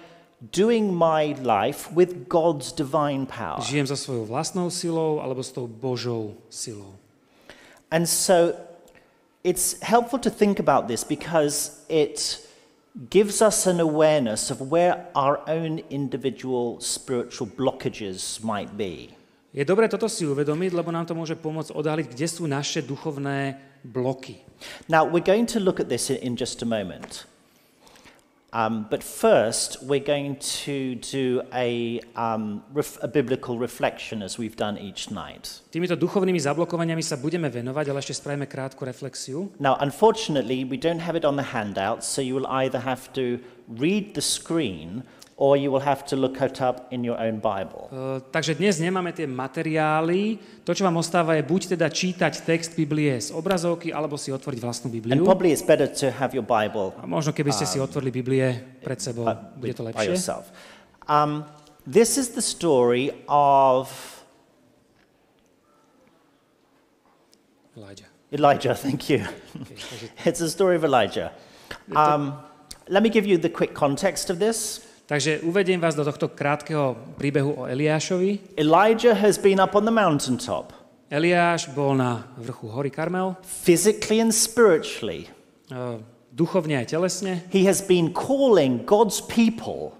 [0.51, 3.63] doing my life with God's divine power?
[3.63, 6.99] Žijem so svojou vlastnou silou alebo s tou Božou silou?
[7.87, 8.51] And so
[9.43, 12.43] it's helpful to think about this because it
[13.09, 19.15] gives us an awareness of where our own individual spiritual blockages might be.
[19.53, 23.61] Je dobré toto si uvedomiť, lebo nám to môže pomôcť odhaliť, kde sú naše duchovné
[23.85, 24.41] bloky.
[24.89, 27.29] Now, we're going to look at this in, just a moment.
[28.49, 34.57] Um, but first, we're going to do a, um, ref- a biblical reflection as we've
[34.57, 35.61] done each night.
[35.69, 39.53] Týmito duchovnými zablokovaniami sa budeme venovať, ale ešte spravíme krátku reflexiu.
[39.61, 43.37] Now, unfortunately, we don't have it on the handout, so you will either have to
[43.69, 47.89] read the screen or you will have to look it up in your own Bible.
[47.89, 50.37] E, takže dnes nemáme tie materiály.
[50.61, 54.59] To, čo vám ostáva, je buď teda čítať text Biblie z obrazovky, alebo si otvoriť
[54.61, 55.25] vlastnú And Bibliu.
[55.25, 58.45] probably it's better to have your Bible A možno keby ste si otvorili Biblie
[58.85, 60.21] pred sebou, uh, bude to lepšie.
[61.09, 61.43] Um,
[61.83, 63.89] this is the story of
[67.75, 68.07] Elijah.
[68.31, 69.25] Elijah, thank you.
[70.25, 71.33] It's the story of Elijah.
[71.95, 72.37] Um,
[72.87, 74.82] let me give you the quick context of this.
[75.05, 78.55] Takže uvediem vás do tohto krátkeho príbehu o Eliášovi.
[78.57, 80.73] Elijah has been up on the mountaintop,
[81.13, 85.29] Eliáš bol na vrchu hory Karmel, physically and spiritually.
[85.69, 86.01] e,
[86.33, 87.45] duchovne aj telesne.
[87.53, 89.93] He has been calling God's people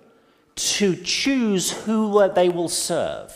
[0.57, 3.29] to choose who they will serve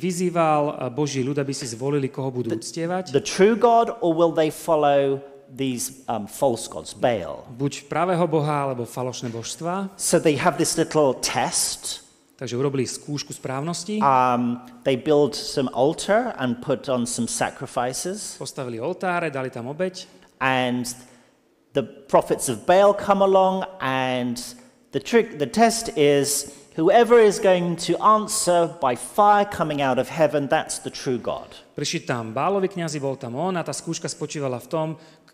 [0.00, 3.12] vyzýval e, Boží ľud, aby si zvolili, koho budú uctievať.
[3.12, 5.20] the true God, or will they follow
[5.50, 7.44] these um, false gods, Baal?
[7.50, 9.90] Buď pravého Boha, alebo falošné božstva.
[9.98, 12.06] So they have this little test.
[12.40, 14.00] Takže urobili skúšku správnosti.
[14.00, 18.40] Um, they build some altar and put on some sacrifices.
[18.40, 20.08] Postavili oltáre, dali tam obeď.
[20.40, 20.88] And
[21.76, 24.40] the prophets of Baal come along, and
[24.92, 30.08] the trick, the test is whoever is going to answer by fire coming out of
[30.08, 31.52] heaven, that's the true God.
[31.76, 34.88] Prišli tam Bálovi kňazi, bol tam on a tá skúška spočívala v tom,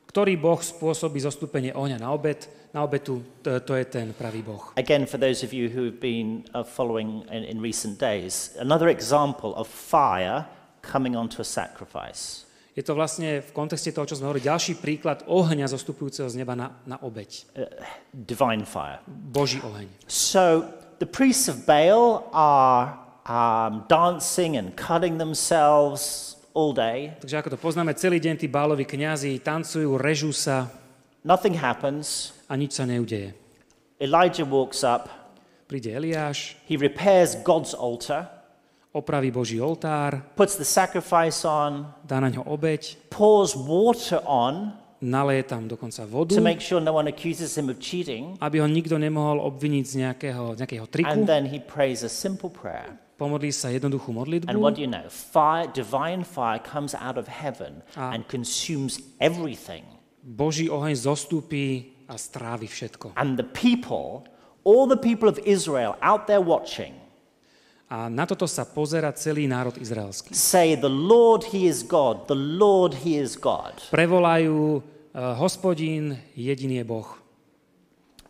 [0.07, 4.73] ktorý boh spôsobí zostúpenie ohňa na obed, na obetu, to, to je ten pravý boh.
[4.77, 9.57] Again, for those of you who've been uh, following in, in recent days, another example
[9.57, 10.45] of fire
[10.85, 12.47] coming onto a sacrifice.
[12.77, 16.53] Je to vlastne v kontexte toho, čo sme hovorili, ďalší príklad ohňa zostupujúceho z neba
[16.53, 17.49] na, na obeď.
[18.13, 19.01] Divine fire.
[19.09, 19.89] Boží oheň.
[20.05, 20.69] So
[21.01, 27.13] the priests of Baal are um, dancing and cutting themselves all day.
[27.21, 30.73] Takže ako to poznáme, celý deň tí Bálovi kňazi tancujú, režú sa
[31.21, 32.33] Nothing happens.
[32.49, 33.37] a nič sa neudeje.
[34.01, 35.13] Elijah walks up.
[35.67, 38.31] Príde Eliáš, He repairs God's altar,
[38.95, 44.71] opraví Boží oltár, puts the sacrifice on, dá na ňo obeď, pours water on
[45.03, 48.67] naleje tam dokonca vodu, to make sure no one accuses him of cheating, aby ho
[48.71, 51.11] nikto nemohol obviniť z nejakého, z nejakého triku.
[51.11, 52.95] and then he prays a simple prayer.
[53.17, 55.09] Pomodlí sa jednoduchú And modlitbu what do you know?
[55.09, 59.89] Fire, divine fire comes out of heaven and consumes everything.
[60.21, 63.17] Boží oheň zostúpi a strávi všetko.
[63.17, 64.29] And the people,
[64.69, 66.93] all the people of Israel out there watching,
[67.87, 70.35] A na toto sa pozera celý národ izraelský.
[70.35, 73.79] say, The Lord, He is God, the Lord, He is God.
[73.95, 74.83] Prevolajú,
[75.15, 77.07] uh, hospodín, jediný je Boh.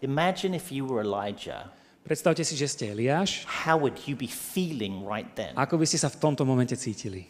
[0.04, 1.72] Imagine if you were Elijah.
[2.06, 3.42] Predstavte si, že ste Eliáš.
[3.66, 5.50] How would you be feeling right then?
[5.58, 7.26] Ako by ste sa v tomto momente cítili?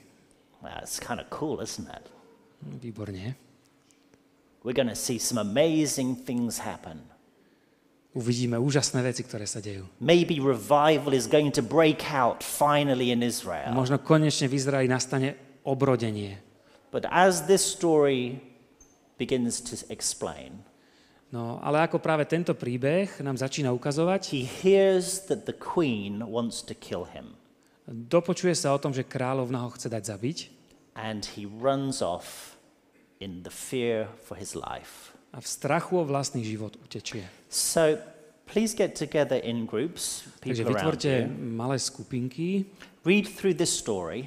[0.60, 2.04] That's kind of cool, isn't it?
[2.60, 3.32] Výborne.
[4.60, 7.00] We're going to see some amazing things happen.
[8.16, 9.88] Uvidíme úžasné veci, ktoré sa dejú.
[10.00, 13.72] Maybe revival is going to break out finally in Israel.
[13.72, 16.40] Možno konečne v Izraeli nastane obrodenie.
[16.92, 18.40] But as this story
[19.20, 20.64] begins to explain,
[21.34, 26.62] No, ale ako práve tento príbeh nám začína ukazovať, he hears that the queen wants
[26.62, 27.34] to kill him
[27.86, 30.38] dopočuje sa o tom, že kráľovna ho chce dať zabiť
[30.98, 32.58] and he runs off
[33.22, 35.14] in the fear for his life.
[35.36, 37.28] a v strachu o vlastný život utečie.
[37.52, 38.00] So
[38.48, 42.66] please get together in groups, Takže people around vytvorte malé skupinky,
[43.06, 44.26] Read through this story.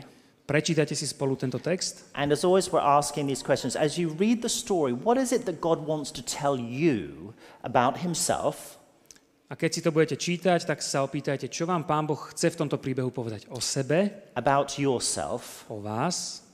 [0.50, 3.78] Prečítajte si spolu tento text And as always, we're asking these questions.
[3.78, 8.02] As you read the story, what is it that God wants to tell you about
[8.02, 8.82] himself?
[9.50, 12.60] a keď si to budete čítať, tak sa opýtajte, čo vám Pán Boh chce v
[12.66, 15.66] tomto príbehu povedať o sebe, about yourself.
[15.70, 16.46] o vás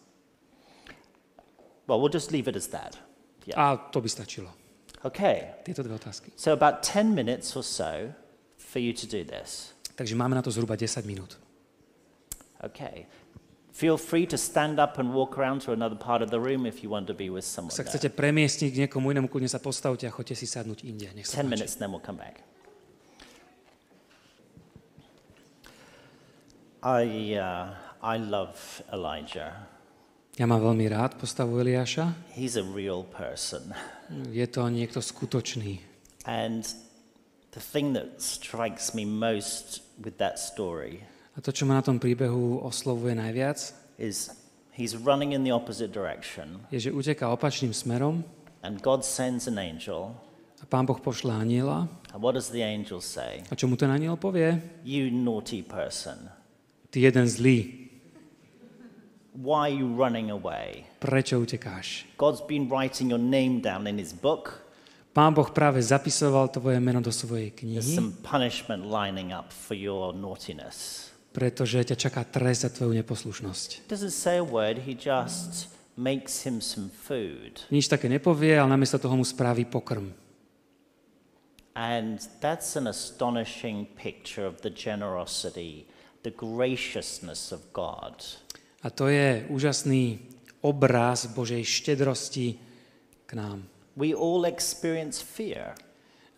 [1.88, 2.98] Well, we'll just leave it as that.
[3.46, 3.62] Yeah.
[3.62, 4.50] a to by stačilo.
[5.06, 5.54] Okay.
[5.62, 6.34] Tieto dve otázky.
[6.34, 8.10] So, about 10 minutes or so
[8.58, 9.70] for you to do this.
[9.94, 11.38] Takže máme na to zhruba 10 minút.
[12.66, 13.06] Okay.
[13.76, 16.82] Feel free to stand up and walk around to another part of the room if
[16.82, 17.76] you want to be with someone.
[17.76, 21.12] Ak sa chcete premiestniť k niekomu inému, kľudne sa postavte a choďte si sadnúť inde.
[21.12, 21.52] Nech sa 10 páči.
[21.52, 22.40] minutes, then we'll come back.
[26.80, 29.68] I, uh, I love Elijah.
[30.40, 32.16] Ja mám veľmi rád postavu Eliáša.
[32.32, 33.76] He's a real person.
[34.32, 35.84] Je to niekto skutočný.
[36.24, 36.64] And
[37.52, 41.04] the thing that strikes me most with that story
[41.36, 43.60] A to, čo ma na tom príbehu oslovuje najviac,
[44.00, 44.32] is
[44.72, 48.24] he's running in the opposite direction, je, že uteká opačným smerom
[48.64, 50.16] and God sends an angel.
[50.64, 51.92] a pán Boh pošle aniela.
[52.16, 53.44] And what does the angel say?
[53.52, 54.64] A čo mu ten aniel povie?
[54.88, 56.32] You naughty person,
[56.90, 57.84] Ty jeden zlý,
[59.36, 60.88] why are you running away?
[61.04, 62.08] prečo utekáš?
[62.16, 64.64] God's been writing your name down in his book.
[65.16, 69.76] Pán Boh práve zapisoval tvoje meno do svojej There's knihy, some punishment lining up for
[69.76, 71.12] your naughtiness.
[71.36, 73.92] Pretože ťa čaká trest za tvoju neposlušnosť.
[73.92, 75.68] Doesn't say a word, he just
[76.00, 77.68] makes him some food.
[77.68, 80.16] Nič také nepovie, ale namiesto toho mu spraví pokrm.
[81.76, 85.84] And that's an astonishing picture of the generosity,
[86.24, 88.24] the graciousness of God.
[88.80, 90.24] A to je úžasný
[90.64, 92.56] obraz Božej štedrosti
[93.28, 93.68] k nám.
[94.00, 95.76] We all experience fear.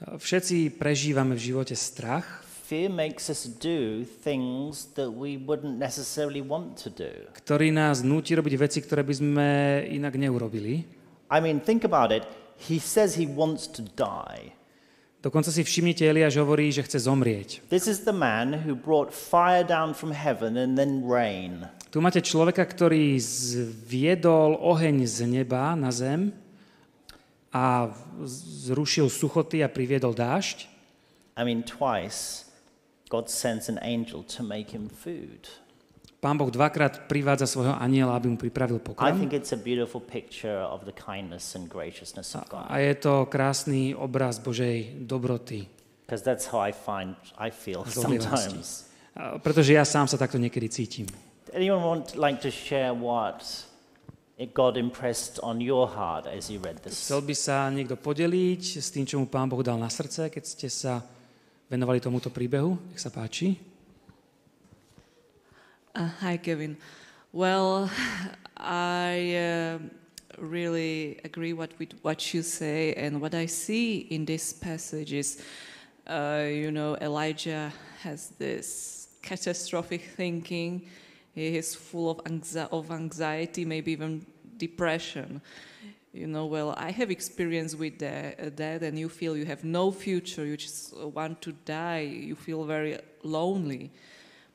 [0.01, 6.75] Všetci prežívame v živote strach, Fear makes us do things that we wouldn't necessarily want
[6.83, 7.31] to do.
[7.39, 9.47] ktorý nás núti robiť veci, ktoré by sme
[9.87, 10.83] inak neurobili.
[11.31, 12.27] I mean, think about it.
[12.59, 14.51] He says he wants to die.
[15.23, 17.63] Dokonca si všimnite, Eliáš hovorí, že chce zomrieť.
[17.71, 21.71] This is the man who brought fire down from heaven and then rain.
[21.87, 26.35] Tu máte človeka, ktorý zviedol oheň z neba na zem
[27.47, 27.95] a
[28.67, 30.67] zrušil suchoty a priviedol dážď.
[31.39, 32.46] I mean, twice
[33.07, 35.47] God sends an angel to make him food.
[36.17, 39.19] Pán Boh dvakrát privádza svojho aniela, aby mu pripravil I pokrm.
[39.19, 42.65] think it's a beautiful picture of the kindness and graciousness of God.
[42.67, 45.69] A je to krásny obraz Božej dobroty.
[46.09, 48.89] Because that's how I find, I feel sometimes.
[49.45, 51.05] Pretože ja sám sa takto niekedy cítim.
[51.53, 53.45] Anyone want like to share what
[54.41, 56.97] it God impressed on your heart as you read this?
[56.97, 60.43] Chcel by sa niekto podeliť s tým, čo mu Pán Boh dal na srdce, keď
[60.43, 61.05] ste sa
[61.67, 62.79] venovali tomuto príbehu?
[62.91, 63.59] Nech sa páči.
[65.91, 66.77] Uh, hi, Kevin.
[67.33, 67.89] Well,
[68.55, 69.77] I uh,
[70.37, 75.41] really agree what with what you say, and what I see in this passage is,
[76.07, 80.87] uh, you know, Elijah has this catastrophic thinking.
[81.35, 84.25] He is full of, anxi- of anxiety, maybe even
[84.57, 85.41] depression.
[86.13, 89.91] You know, well, I have experience with that, that, and you feel you have no
[89.91, 90.45] future.
[90.45, 91.99] You just want to die.
[91.99, 93.91] You feel very lonely.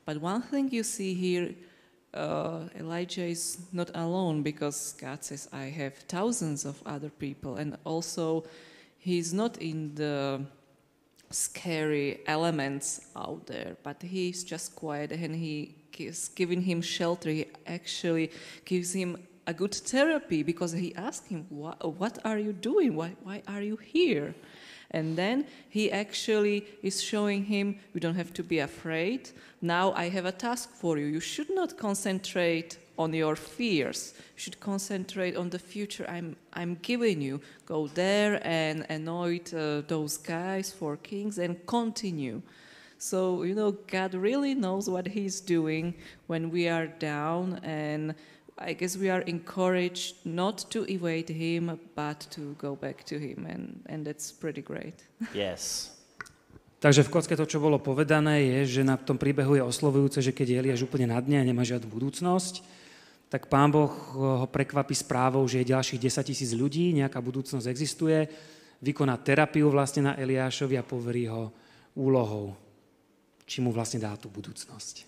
[0.05, 1.55] But one thing you see here,
[2.13, 7.55] uh, Elijah is not alone because God says, I have thousands of other people.
[7.55, 8.43] And also,
[8.97, 10.41] he's not in the
[11.29, 17.29] scary elements out there, but he's just quiet and he is giving him shelter.
[17.29, 18.31] He actually
[18.65, 22.95] gives him a good therapy because he asked him, What, are you doing?
[22.95, 24.35] Why, why are you here?
[24.91, 29.31] And then he actually is showing him, you don't have to be afraid.
[29.59, 31.07] Now I have a task for you.
[31.07, 34.13] You should not concentrate on your fears.
[34.35, 37.41] You should concentrate on the future I'm, I'm giving you.
[37.65, 42.43] Go there and anoint uh, those guys for kings and continue.
[42.99, 45.95] So, you know, God really knows what He's doing
[46.27, 48.15] when we are down, and
[48.57, 53.47] I guess we are encouraged not to evade Him, but to go back to Him,
[53.49, 55.01] and, and that's pretty great.
[55.33, 55.89] Yes.
[56.83, 60.35] Takže v kocke to, čo bolo povedané, je, že na tom príbehu je oslovujúce, že
[60.35, 62.59] keď je Eliáš úplne na dne a nemá žiadnu budúcnosť,
[63.31, 63.87] tak pán Boh
[64.19, 68.27] ho prekvapí správou, že je ďalších 10 tisíc ľudí, nejaká budúcnosť existuje,
[68.83, 71.55] vykoná terapiu vlastne na Eliášovi a poverí ho
[71.95, 72.51] úlohou,
[73.47, 75.07] či mu vlastne dá tú budúcnosť.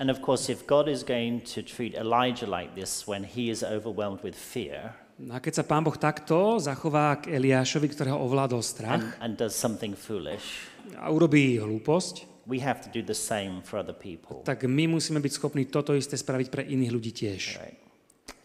[0.00, 3.60] And of course, if God is going to treat Elijah like this when he is
[3.60, 8.64] overwhelmed with fear, No a keď sa pán Boh takto zachová k Eliášovi, ktorého ovládol
[8.64, 10.64] strach and, and does something foolish,
[10.96, 14.40] a urobí hlúposť, we have to do the same for other people.
[14.48, 17.60] tak my musíme byť schopní toto isté spraviť pre iných ľudí tiež.
[17.60, 17.76] Right.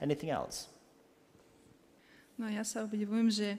[0.03, 0.68] Anything else?
[2.36, 3.56] No ja sa obdivujem, že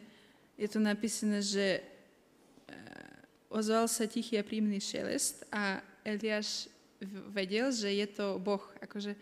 [0.61, 2.77] je tu napísané, že eh,
[3.49, 6.69] ozval sa tichý a príjemný šelest a Eliáš
[7.31, 8.63] vedel, že je to Boh.
[8.81, 9.17] Akože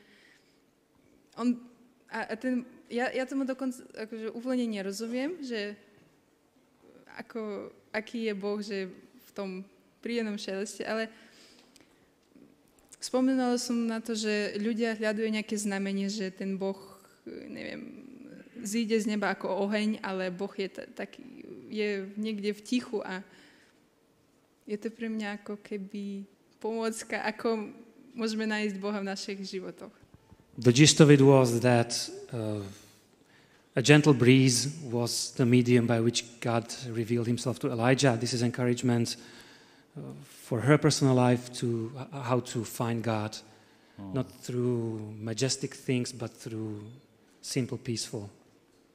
[1.35, 1.59] on,
[2.11, 5.75] a, a ten, ja, ja tomu dokonca akože úplne nerozumiem, že
[7.19, 8.91] ako, aký je Boh, že
[9.27, 9.51] v tom
[10.03, 11.11] príjemnom šeleste, ale
[12.99, 16.79] spomenula som na to, že ľudia hľadujú nejaké znamenie, že ten Boh,
[17.27, 18.05] neviem,
[18.65, 21.21] zíde z neba ako oheň, ale Boh je ta- taký,
[21.69, 23.21] je niekde v tichu a
[24.65, 26.25] je to pre mňa ako keby
[26.65, 27.69] pomôcka, ako
[28.17, 29.93] môžeme nájsť Boha v našich životoch.
[30.57, 31.93] The gist of it was that
[32.33, 32.65] uh,
[33.77, 38.17] a gentle breeze was the medium by which God revealed himself to Elijah.
[38.17, 39.21] This is encouragement
[39.99, 43.37] uh, for her personal life to how to find God,
[44.15, 46.81] not through majestic things, but through
[47.43, 48.31] simple, peaceful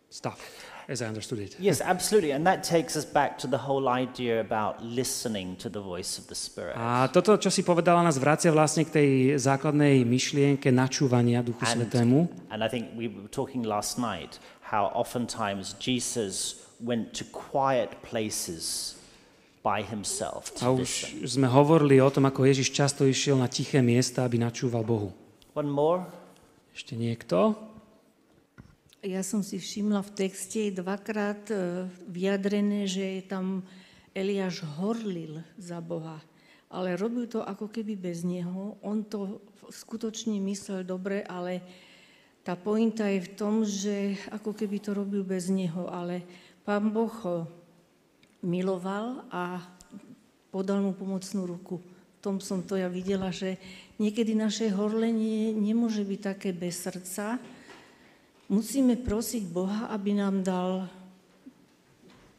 [0.09, 0.41] stuff,
[0.87, 1.55] as I understood it.
[1.59, 2.33] Yes, absolutely.
[2.33, 6.25] And that takes us back to the whole idea about listening to the voice of
[6.27, 6.73] the Spirit.
[6.75, 11.85] A toto, čo si povedala, nás vracia vlastne k tej základnej myšlienke načúvania Duchu And-
[11.85, 12.17] Svetému.
[12.49, 14.41] And I think we were talking last night
[14.73, 18.95] how oftentimes Jesus went to quiet places
[19.59, 21.43] by himself A to už listen.
[21.43, 25.11] sme hovorili o tom, ako Ježiš často išiel na tiché miesta, aby načúval Bohu.
[25.53, 26.07] One more?
[26.71, 27.59] Ešte niekto?
[28.99, 33.63] Ja som si všimla v texte dvakrát e, vyjadrené, že je tam
[34.11, 36.19] Eliáš horlil za Boha,
[36.67, 38.75] ale robil to ako keby bez neho.
[38.83, 39.39] On to
[39.71, 41.63] skutočne myslel dobre, ale
[42.43, 46.27] tá pointa je v tom, že ako keby to robil bez neho, ale
[46.67, 47.47] pán Boh ho
[48.43, 49.63] miloval a
[50.51, 51.79] podal mu pomocnú ruku.
[51.79, 53.55] V tom som to ja videla, že
[53.95, 57.39] niekedy naše horlenie nemôže byť také bez srdca,
[58.49, 60.89] Musíme prosiť Boha, aby nám dal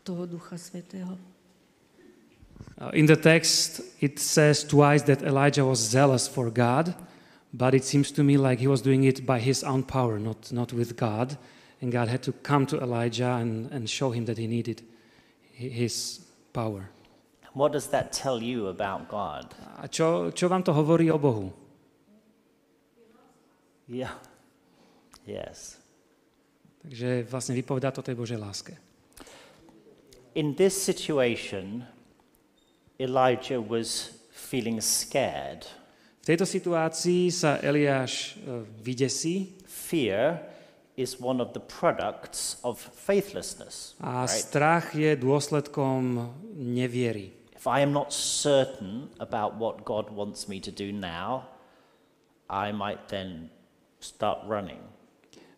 [0.02, 1.14] toho Ducha Svetého.
[2.80, 6.94] Uh, In the text, it says twice that Elijah was zealous for God,
[7.54, 10.50] but it seems to me like he was doing it by his own power, not,
[10.50, 11.38] not with God.
[11.80, 14.82] And God had to come to Elijah and, and show him that he needed
[15.56, 16.20] hi- his
[16.52, 16.90] power.
[17.54, 19.54] What does that tell you about God?
[19.78, 21.50] A čo, čo vám to hovorí o Bohu?
[23.88, 24.14] Yeah.
[25.26, 25.79] Yes.
[26.80, 28.72] Takže vlastne vypovedá to tej Božej láske.
[30.34, 31.84] In this situation,
[32.96, 35.66] Elijah was feeling scared.
[36.20, 40.38] V tejto situácii sa Eliáš e, vydesí Fear
[41.00, 43.96] is one of the products of faithlessness.
[44.04, 44.28] a right?
[44.28, 47.32] strach je dôsledkom neviery.
[47.56, 51.48] If I am not certain about what God wants me to do now,
[52.48, 53.48] I might then
[54.00, 54.80] start running.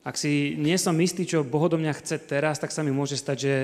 [0.02, 3.14] Ak si nie som istý, čo Boh do mňa chce teraz, tak sa mi môže
[3.14, 3.54] stať, že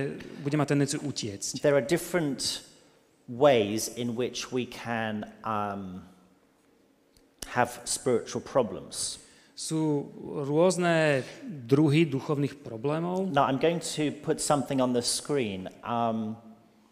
[0.47, 1.59] budem mať tendenciu utiecť.
[1.59, 2.63] There are different
[3.27, 6.07] ways in which we can um,
[7.51, 9.19] have spiritual problems.
[9.59, 10.07] Sú
[10.47, 13.35] rôzne druhy duchovných problémov.
[13.35, 16.39] Now, I'm going to put something on the screen um,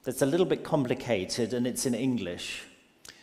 [0.03, 2.67] that's a little bit complicated and it's in English.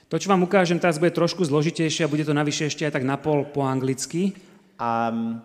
[0.08, 3.04] To, čo vám ukážem teraz, bude trošku zložitejšie a bude to navyše ešte aj tak
[3.04, 4.32] napol po anglicky.
[4.80, 5.44] Um,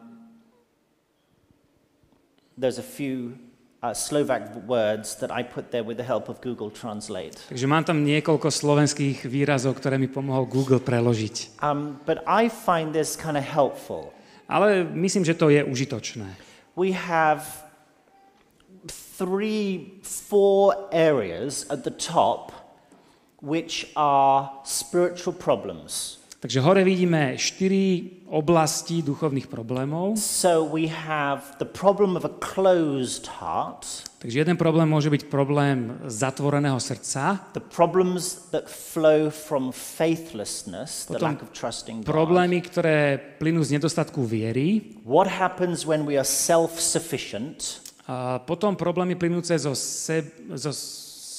[2.59, 3.39] there's a few
[3.83, 7.39] uh, Slovak words that I put there with the help of Google Translate.
[7.49, 11.63] Takže mám tam niekoľko slovenských výrazov, ktoré mi pomohol Google preložiť.
[11.63, 14.11] Um, but I find this kind of helpful.
[14.51, 16.27] Ale myslím, že to je užitočné.
[16.75, 17.47] We have
[19.19, 22.53] three, four areas at the top
[23.41, 26.18] which are spiritual problems.
[26.39, 30.15] Takže hore vidíme štyri oblasti duchovných problémov.
[30.15, 35.99] So we have the problem of a closed heart, Takže jeden problém môže byť problém
[36.07, 42.11] zatvoreného srdca, the problems that flow from faithlessness, the lack of trusting God.
[42.11, 47.83] problémy, ktoré plynú z nedostatku viery, What happens when we are self-sufficient?
[48.07, 50.25] a potom problémy plynúce zo, seb,
[50.55, 50.71] zo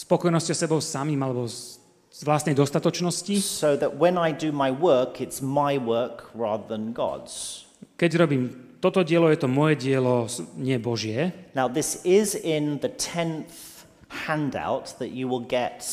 [0.04, 1.79] spokojnosťou sebou samým alebo s
[2.20, 3.40] z vlastnej dostatočnosti.
[3.40, 7.64] so that when I do my work, it's my work rather than God's.
[7.96, 8.44] Keď robím
[8.84, 10.28] toto dielo, je to moje dielo,
[10.60, 11.32] nie Božie.
[11.56, 13.88] Now, this is in the 10th
[14.28, 15.84] handout that you will get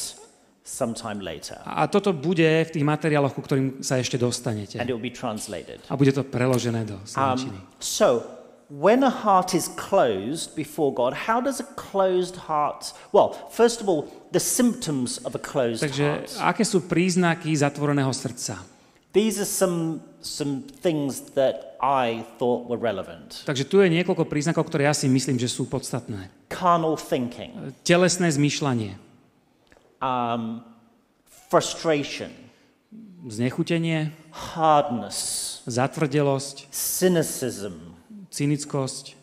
[0.67, 4.83] sometime later, A toto bude v tých materiáloch, ku ktorým sa ešte dostanete.
[4.83, 5.79] and it will be translated.
[5.87, 7.55] A bude to preložené do slovenčiny.
[7.55, 8.27] Um, so,
[8.69, 12.93] when a heart is closed before God, how does a closed heart?
[13.13, 16.31] Well, first of all, the symptoms of a closed Takže heart.
[16.43, 18.59] aké sú príznaky zatvoreného srdca?
[19.15, 23.47] These are some some things that I thought were relevant.
[23.47, 26.29] Takže tu je niekoľko príznakov, ktoré ja si myslím, že sú podstatné.
[26.51, 28.99] Carnal thinking, Telesné zmýšľanie,
[30.03, 30.61] um,
[31.49, 32.35] frustration,
[33.25, 37.96] znechutenie, hardness, zatvrdelosť, cynicism,
[38.37, 39.17] cynickosť,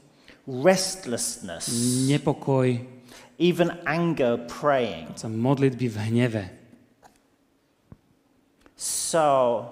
[0.50, 1.70] restlessness,
[2.10, 2.82] nepokoj,
[3.38, 5.14] even anger, praying.
[5.14, 6.44] sa modlitby v hneve.
[8.76, 9.70] So,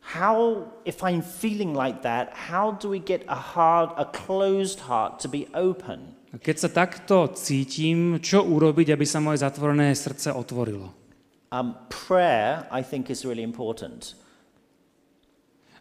[0.00, 5.20] how, if I'm feeling like that, how do we get a hard, a closed heart
[5.20, 6.16] to be open?
[6.32, 10.88] Keď sa takto cítim, čo urobiť, aby sa moje zatvorené srdce otvorilo?
[11.52, 14.16] Um, prayer, I think, is really important.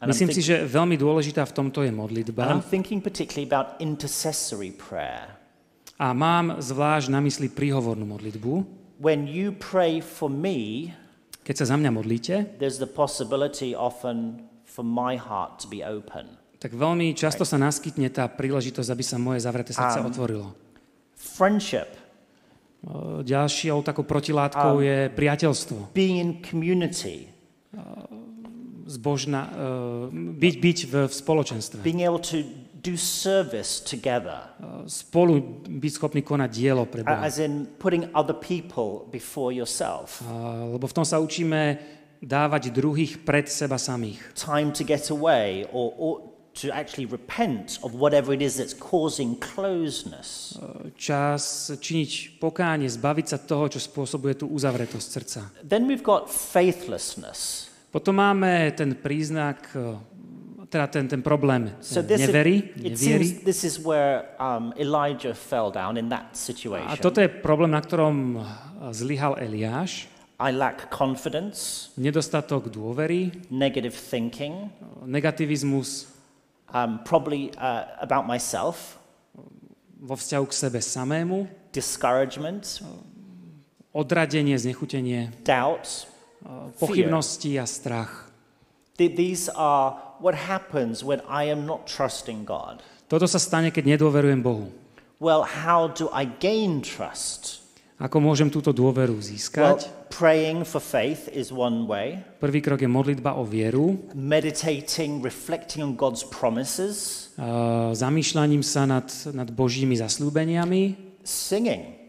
[0.02, 2.58] Myslím si, že veľmi dôležitá v tomto je modlitba
[6.02, 8.54] a mám zvlášť na mysli príhovornú modlitbu.
[8.98, 10.90] When you pray for me,
[11.42, 16.38] Keď sa za mňa modlíte, there's the possibility often for my heart to be open.
[16.62, 20.14] tak veľmi často sa naskytne tá príležitosť, aby sa moje zavreté srdce Áno.
[20.14, 20.54] otvorilo.
[21.18, 22.02] Friendship,
[23.22, 27.30] Ďalšou takou protilátkou je priateľstvo, being in community,
[28.92, 32.44] zbožná, e, byť, byť v, v spoločenstve, being able to
[32.82, 35.40] do service together, E, spolu
[35.70, 37.24] byť schopný konať dielo pre Boha.
[37.24, 40.20] as in putting other people before yourself.
[40.28, 41.80] A, Lebo v tom sa učíme
[42.22, 44.22] dávať druhých pred seba samých.
[44.38, 46.14] Time to get away or, or
[46.54, 50.60] to actually repent of whatever it is that's causing closeness.
[51.00, 55.42] Čas činiť pokánie, zbaviť sa toho, čo spôsobuje tú uzavretosť srdca.
[55.64, 57.71] Then we've got faithlessness.
[57.92, 60.00] Potom máme ten príznak, e,
[60.72, 63.28] teda ten, ten problém So this, nevery, it neviery.
[63.28, 66.98] seems this is where um, Elijah fell down in that A situation.
[67.04, 68.40] toto je problém, na ktorom
[68.96, 70.08] zlyhal Eliáš.
[70.40, 74.72] I lack confidence, Nedostatok dôvery, negative thinking,
[75.06, 76.08] negativizmus
[76.74, 78.98] um, probably uh, about myself,
[80.02, 82.82] vo vzťahu k sebe samému, discouragement,
[83.94, 86.10] odradenie, znechutenie, doubt.
[86.76, 88.30] Pochybnosti a strach.
[88.98, 92.82] Th- These are what happens when I am not trusting God.
[93.08, 94.70] Toto sa stane, keď nedôverujem Bohu.
[95.22, 97.62] Well, how do I gain trust?
[98.02, 99.86] Ako môžem túto dôveru Well, získať?
[100.10, 102.18] praying for faith is one way.
[102.42, 109.06] Prvý krok je modlitba o vieru, Meditating, reflecting on God's promises, a zamýšľaním sa nad,
[109.38, 112.02] nad Božími zasľúbeniami, singing.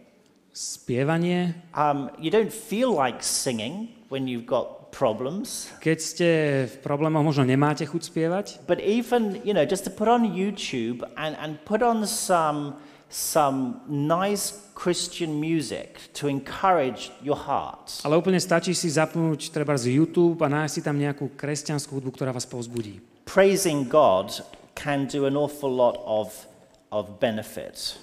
[0.52, 1.52] spievanie.
[1.76, 6.28] Um, you don't feel like singing when you've got problems, Keď ste
[6.68, 11.00] v problémoch, možno nemáte chuť spievať, but even you know just to put on YouTube
[11.16, 12.76] and, and put on some
[13.08, 18.04] some nice Christian music to encourage your heart.
[18.04, 22.12] ale úplne stačí si zapnúť treba z YouTube a nájsť si tam nejakú kresťanskú hudbu,
[22.12, 23.00] ktorá vás povzbudí.
[23.24, 24.28] Praising God
[24.76, 26.32] can do an awful lot of
[26.92, 27.96] of benefit.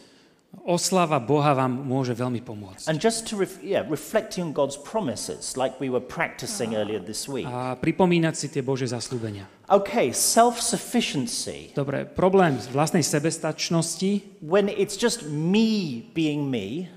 [0.66, 2.90] Oslava Boha vám môže veľmi pomôcť.
[2.90, 7.30] And just to ref- yeah, reflecting on God's promises, like we were practicing earlier this
[7.30, 7.46] week.
[7.46, 9.46] A pripomínať si tie Bože zaslúbenia.
[9.70, 11.78] Okay, self-sufficiency.
[11.78, 16.90] Dobre, problém vlastnej sebestačnosti, When it's just me being me,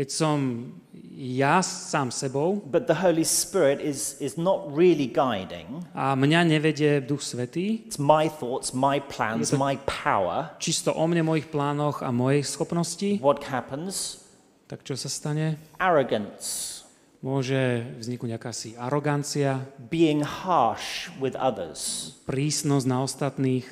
[0.00, 0.64] keď som
[1.12, 5.84] ja sám sebou but the Holy Spirit is is not really guiding.
[5.92, 10.56] a mňa nevedie Duch Svetý, It's my thoughts, my plans, my power.
[10.56, 14.24] čisto o mne, mojich plánoch a mojej schopnosti, What happens?
[14.72, 15.60] tak čo sa stane?
[15.76, 16.80] Arrogance,
[17.20, 19.60] Môže vzniknúť akási arogancia,
[19.92, 23.68] being harsh with others, prísnosť na ostatných,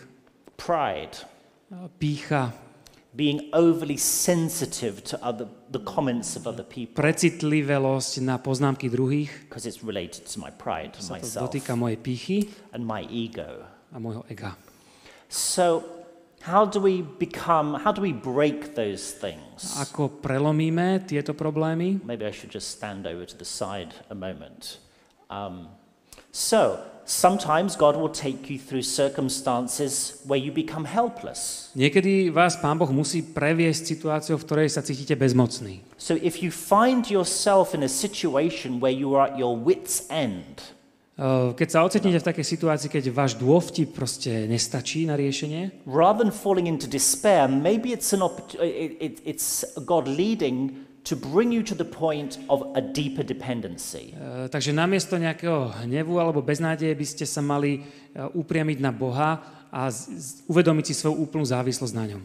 [0.61, 1.25] pride,
[1.97, 2.53] pícha,
[3.19, 9.67] being overly sensitive to other the comments of other people precitlivosť na poznámky druhých, because
[9.67, 12.39] it's related to my pride, to myself, dotýka mojej pýchy
[12.71, 13.67] and my ego.
[13.91, 14.55] a môjho ega.
[15.29, 15.83] So,
[16.47, 17.75] how do we become?
[17.75, 19.77] How do we break those things?
[19.83, 22.01] Ako prelomíme tieto problémy?
[22.07, 24.79] Maybe I should just stand over to the side a moment.
[25.29, 25.69] Um,
[26.31, 31.73] so, sometimes God will take you through circumstances where you become helpless.
[31.73, 35.81] Niekedy vás Pán Boh musí previesť situáciou, v ktorej sa cítite bezmocný.
[35.97, 40.77] So if you find yourself in a situation where you are at your wits' end,
[41.19, 46.23] Uh, Keď sa ocitnete v takej situácii, keď váš dôvtip proste nestačí na riešenie, rather
[46.23, 48.23] than falling into despair, maybe it's an
[48.63, 54.13] it, it, it's God leading to bring you to the point of a deeper dependency.
[54.13, 59.41] uh, takže namiesto nejakého hnevu alebo beznádeje by ste sa mali uh, upriamiť na Boha
[59.73, 62.23] a z, z, uvedomiť si svoju úplnú závislosť na ňom.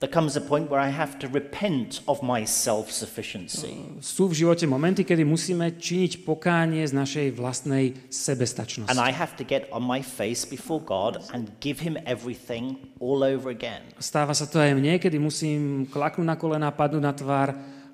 [0.00, 4.00] There comes a point where I have to repent of my self-sufficiency.
[4.00, 8.88] Sú v živote momenty, kedy musíme činiť pokánie z našej vlastnej sebestačnosti.
[8.88, 13.20] And I have to get on my face before God and give him everything all
[13.20, 13.84] over again.
[14.00, 17.48] Stáva sa to aj mne, kedy musím klaknúť na kolena, padnúť na tvár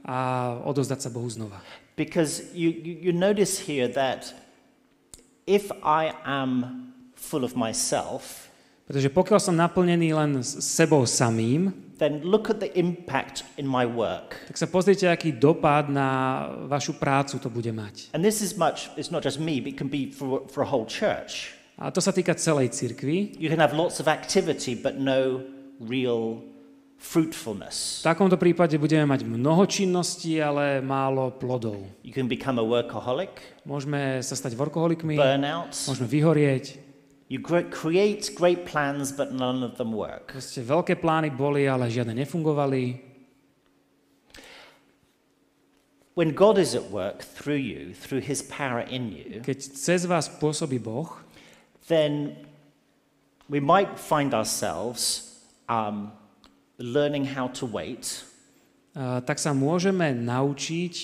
[0.07, 1.59] a odozdať sa Bohu znova.
[1.99, 4.31] Because you, you, you notice here that
[5.51, 8.47] if I am full of myself,
[8.87, 13.83] Pretože pokiaľ som naplnený len s sebou samým, then look at the impact in my
[13.83, 14.39] work.
[14.47, 18.15] tak sa pozrite, aký dopad na vašu prácu to bude mať.
[18.15, 20.69] And this is much, it's not just me, but it can be for, for a
[20.71, 21.59] whole church.
[21.83, 23.35] A to sa týka celej cirkvi.
[23.43, 25.43] You can have lots of activity, but no
[25.83, 26.47] real
[26.97, 28.01] V fruitfulness.
[28.03, 31.77] takomto prípade budeme mať mnoho činností, ale málo plodov.
[32.03, 33.37] You can become a workaholic,
[33.69, 35.77] Môžeme sa stať workoholikmi, burnout.
[35.87, 36.81] môžeme vyhorieť.
[37.29, 40.31] You create great plans, but none of them work.
[40.31, 43.03] Proste veľké plány boli, ale žiadne nefungovali.
[46.17, 50.33] When God is at work through you, through his power in you, Keď cez vás
[50.33, 51.13] pôsobí Boh,
[51.93, 52.41] then
[53.53, 55.37] we might find ourselves
[55.69, 56.09] um,
[56.79, 58.25] learning how to wait
[58.97, 60.95] tak sa môžeme naučiť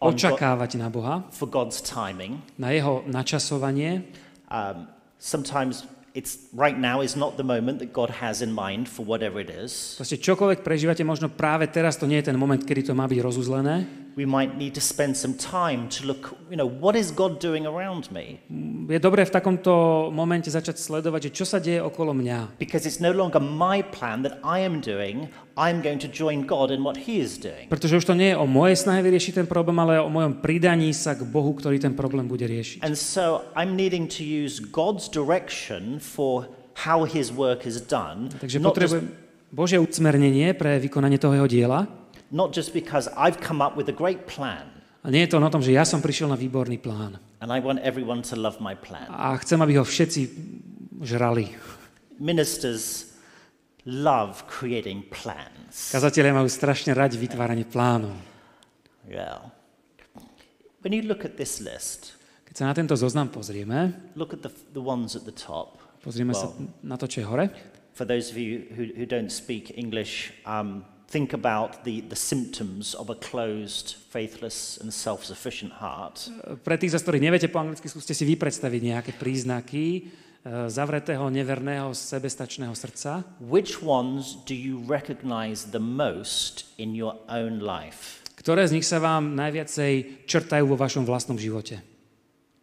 [0.00, 2.40] očakávať na Boha, for God's timing.
[2.56, 4.08] na jeho načasovanie.
[4.48, 4.88] Um,
[5.20, 5.84] sometimes
[6.14, 9.52] it's right now is not the moment that God has in mind for whatever it
[9.52, 9.96] is.
[10.00, 13.20] Proste čokoľvek prežívate, možno práve teraz to nie je ten moment, kedy to má byť
[13.20, 13.84] rozuzlené.
[14.18, 17.70] We might need to spend some time to look, you know, what is God doing
[17.70, 18.42] around me?
[18.90, 19.70] Je dobré v takomto
[20.10, 22.58] momente začať sledovať, že čo sa deje okolo mňa.
[22.58, 25.30] Because it's no longer my plan that I am doing.
[25.58, 27.66] I'm going to join God in what He is doing.
[27.66, 30.94] Pretože už to nie je o mojej snahe vyriešiť ten problém, ale o mojom pridaní
[30.94, 32.86] sa k Bohu, ktorý ten problém bude riešiť.
[32.86, 36.46] And so I'm needing to use God's direction for
[36.86, 39.10] how His work is done, Takže potrebujem
[39.50, 41.90] Božie usmernenie pre vykonanie toho jeho diela.
[42.30, 44.68] not just because I've come up with a great plan
[45.02, 47.18] A nie je to o tom, že ja som prišiel na výborný plán.
[47.42, 49.08] and I want everyone to love my plan.
[49.10, 50.20] A chcem, aby ho všetci
[51.02, 51.50] žrali.
[52.20, 53.07] Ministers
[53.88, 55.88] love creating plans.
[55.88, 58.12] Kazatelia majú strašne radi vytváranie plánov.
[59.08, 59.48] Yeah.
[60.84, 64.52] When you look at this list, Keď sa na tento zoznam pozrieme, look at the,
[64.72, 65.80] the ones at the top.
[66.04, 66.68] pozrieme sa Wow.
[66.84, 67.46] na to, čo je hore.
[67.96, 72.94] For those of you who, who don't speak English, um, think about the, the symptoms
[72.94, 76.28] of a closed, faithless, and self sufficient heart.
[76.62, 80.08] Pre tých, z ktorých neviete po anglicky, skúste si vypredstaviť nejaké príznaky
[80.68, 83.24] zavretého, neverného, sebestačného srdca.
[83.40, 88.24] Which ones do you recognize the most in your own life?
[88.38, 91.82] Ktoré z nich sa vám najviacej črtajú vo vašom vlastnom živote?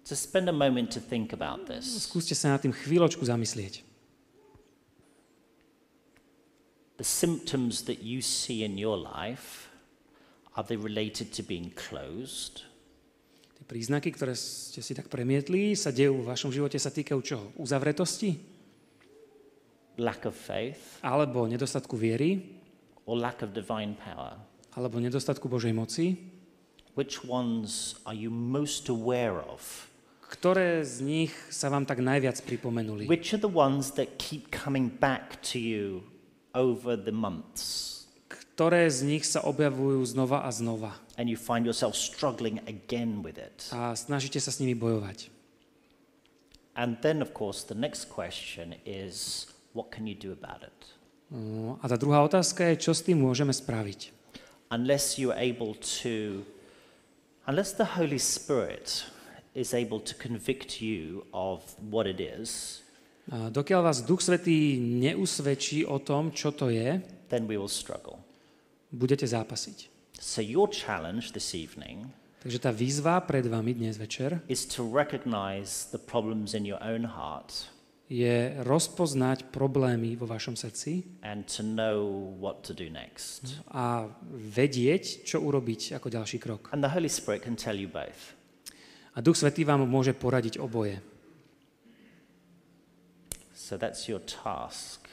[0.06, 2.06] So spend a moment to think about this.
[2.06, 3.82] Skúste sa nad tým chvíľočku zamyslieť.
[6.96, 9.68] The symptoms that you see in your life,
[10.56, 12.64] are they related to being closed?
[13.66, 17.50] Tie príznaky, ktoré ste si tak premietli, sa dejú vo vašom živote, sa týkajú čoho?
[17.58, 18.38] Uzavretosti?
[19.98, 21.02] Lack of faith?
[21.02, 22.62] Alebo nedostatku viery?
[23.10, 24.38] Or lack of divine power?
[24.78, 26.14] Alebo nedostatku Božej moci?
[26.94, 29.90] Which ones are you most aware of?
[30.22, 33.10] Ktoré z nich sa vám tak najviac pripomenuli?
[33.10, 36.06] Which are the ones that keep coming back to you
[36.54, 37.95] over the months?
[38.56, 40.96] Ktoré z nich sa objavujú znova a znova?
[41.20, 43.68] And you find yourself struggling again with it.
[43.76, 45.28] A snažíte sa s nimi bojovať.
[46.80, 50.80] And then, of course, the next question is what can you do about it?
[51.28, 54.16] No, A tá druhá otázka je, čo s tým môžeme spraviť?
[54.72, 56.48] Unless you're able to,
[57.52, 59.04] unless the Holy Spirit
[59.52, 61.60] is able to convict you of
[61.92, 62.80] what it is,
[63.26, 68.25] A dokiaľ vás Duch Svetý neusvedčí o tom, čo to je, then we will struggle.
[68.96, 69.92] Budete zápasiť.
[70.16, 72.16] So, your challenge this evening
[72.46, 77.04] Takže tá výzva pred vami dnes večer is to recognize the problems in your own
[77.10, 77.74] heart
[78.06, 82.06] je rozpoznať problémy vo vašom srdci and to know
[82.38, 83.66] what to do next.
[83.74, 86.70] a vedieť, čo urobiť ako ďalší krok.
[86.70, 88.38] And the Holy Spirit can tell you both.
[89.18, 91.02] A Duch Svetý vám môže poradiť oboje.
[93.58, 95.05] So that's your task.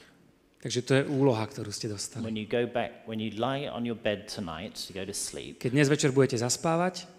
[0.63, 2.23] Takže to je úloha, ktorú ste dostali.
[2.23, 5.59] When you go back, when you lie on your bed tonight to go to sleep,
[5.59, 7.11] Keď dnes večer budete zaspávať,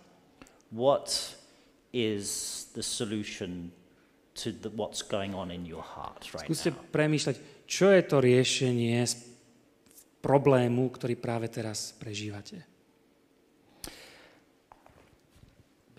[0.72, 1.36] what
[1.92, 2.26] is
[2.72, 3.76] the solution
[4.40, 6.88] to the, what's going on in your heart right skúste now?
[6.96, 7.36] premýšľať,
[7.68, 9.04] čo je to riešenie
[10.24, 12.64] problému, ktorý práve teraz prežívate.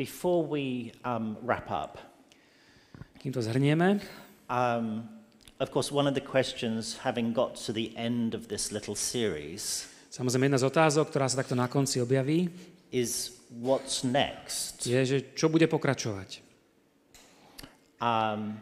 [0.01, 2.01] Before we um, wrap up,
[3.21, 4.01] Kým to zhrnieme,
[4.49, 5.05] um,
[5.61, 9.87] of course, one of the questions, having got to the end of this little series,
[10.11, 12.51] samozrejme jedna z otázok, ktorá sa takto na konci objaví,
[12.95, 14.87] is what's next?
[14.87, 16.43] je, že čo bude pokračovať.
[17.99, 18.59] Um,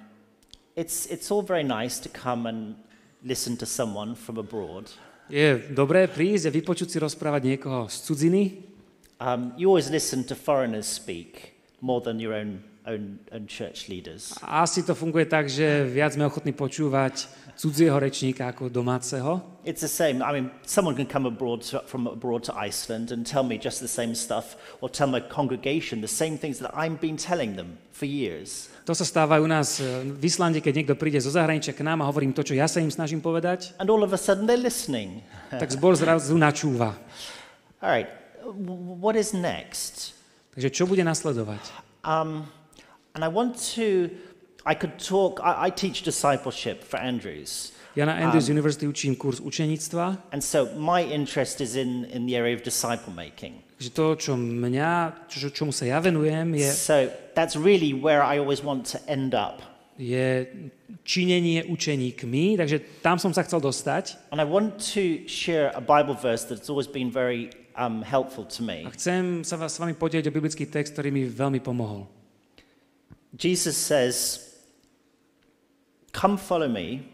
[0.76, 2.76] it's, it's all very nice to come and
[3.24, 4.92] listen to someone from abroad.
[5.32, 8.42] Je dobré prísť a vypočuť si rozprávať niekoho z cudziny.
[9.22, 14.34] Um, you always listen to foreigners speak more than your own, own, own church leaders.
[14.42, 19.38] A asi to funguje tak, že viac sme ochotní počúvať cudzieho rečníka ako domáceho.
[19.62, 20.24] It's the same.
[20.24, 23.78] I mean, someone can come abroad to, from abroad to Iceland and tell me just
[23.78, 27.78] the same stuff, or tell my congregation the same things that I've been telling them
[27.94, 28.72] for years.
[28.90, 32.02] To sa stáva u nás e, v Islande, keď niekto príde zo zahraničia k nám
[32.02, 34.58] a hovorím to, čo ja sa im snažím povedať, And all of a sudden they're
[34.58, 35.22] listening.
[35.62, 36.98] tak zbor zrazu načúva.
[37.78, 38.10] All right,
[38.98, 40.18] what is next?
[40.58, 41.62] Takže čo bude nasledovať?
[42.02, 42.44] Um,
[43.14, 44.08] and I want to,
[44.64, 47.72] I could talk, I, I teach discipleship for Andrews.
[47.92, 52.36] Ja na Andrews University učím kurz učeníctva, And so my interest is in, in the
[52.36, 53.60] area of disciple making.
[53.82, 58.38] že to, čo mňa, čo, čomu sa ja venujem, je, So that's really where I
[58.38, 59.60] always want to end up.
[59.98, 60.46] je
[61.04, 64.16] činenie učeníkmi, takže tam som sa chcel dostať.
[64.32, 68.64] And I want to share a Bible verse that's always been very um, helpful to
[68.64, 68.88] me.
[68.88, 72.08] A chcem sa vás s vami podeliť o biblický text, ktorý mi veľmi pomohol.
[73.32, 74.40] Jesus says,
[76.12, 77.08] Come follow me,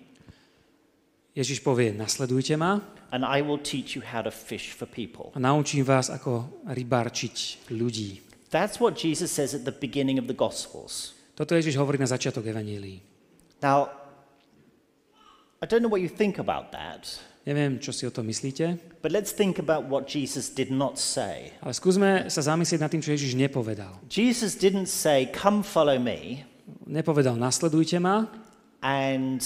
[1.39, 2.83] Ježiš povie, nasledujte ma
[3.15, 5.31] and I will teach you how to fish for people.
[5.35, 8.21] a naučím vás, ako rybarčiť ľudí.
[8.51, 11.15] That's what Jesus says at the beginning of the Gospels.
[11.39, 12.99] Toto Ježiš hovorí na začiatok Evanílii.
[13.63, 13.93] Now,
[15.63, 19.09] I don't know what you think about that, Neviem, čo si o tom myslíte, but
[19.09, 21.49] let's think about what Jesus did not say.
[21.65, 23.97] ale skúsme sa zamyslieť nad tým, čo Ježiš nepovedal.
[24.13, 26.45] Jesus didn't say, Come follow me,
[26.85, 28.29] Nepovedal, nasledujte ma
[28.85, 29.41] and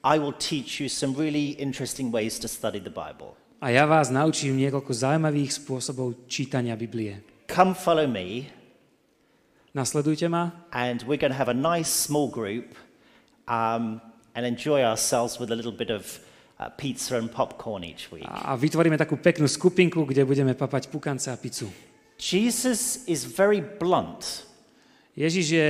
[0.00, 3.36] I will teach you some really interesting ways to study the Bible.
[3.60, 7.20] a ja vás naučím niekoľko zaujímavých spôsobov čítania Biblie.
[7.52, 8.48] Come follow me,
[9.76, 12.72] Nasledujte ma and we're going to have a nice small group
[13.52, 14.00] um,
[14.32, 16.24] and enjoy ourselves with a little bit of
[16.74, 18.26] pizza and popcorn each week.
[18.26, 21.70] a vytvoríme takú peknú skupinku, kde budeme papať pukance a pizzu.
[22.18, 24.42] Jesus is very blunt.
[25.14, 25.66] Ježiš je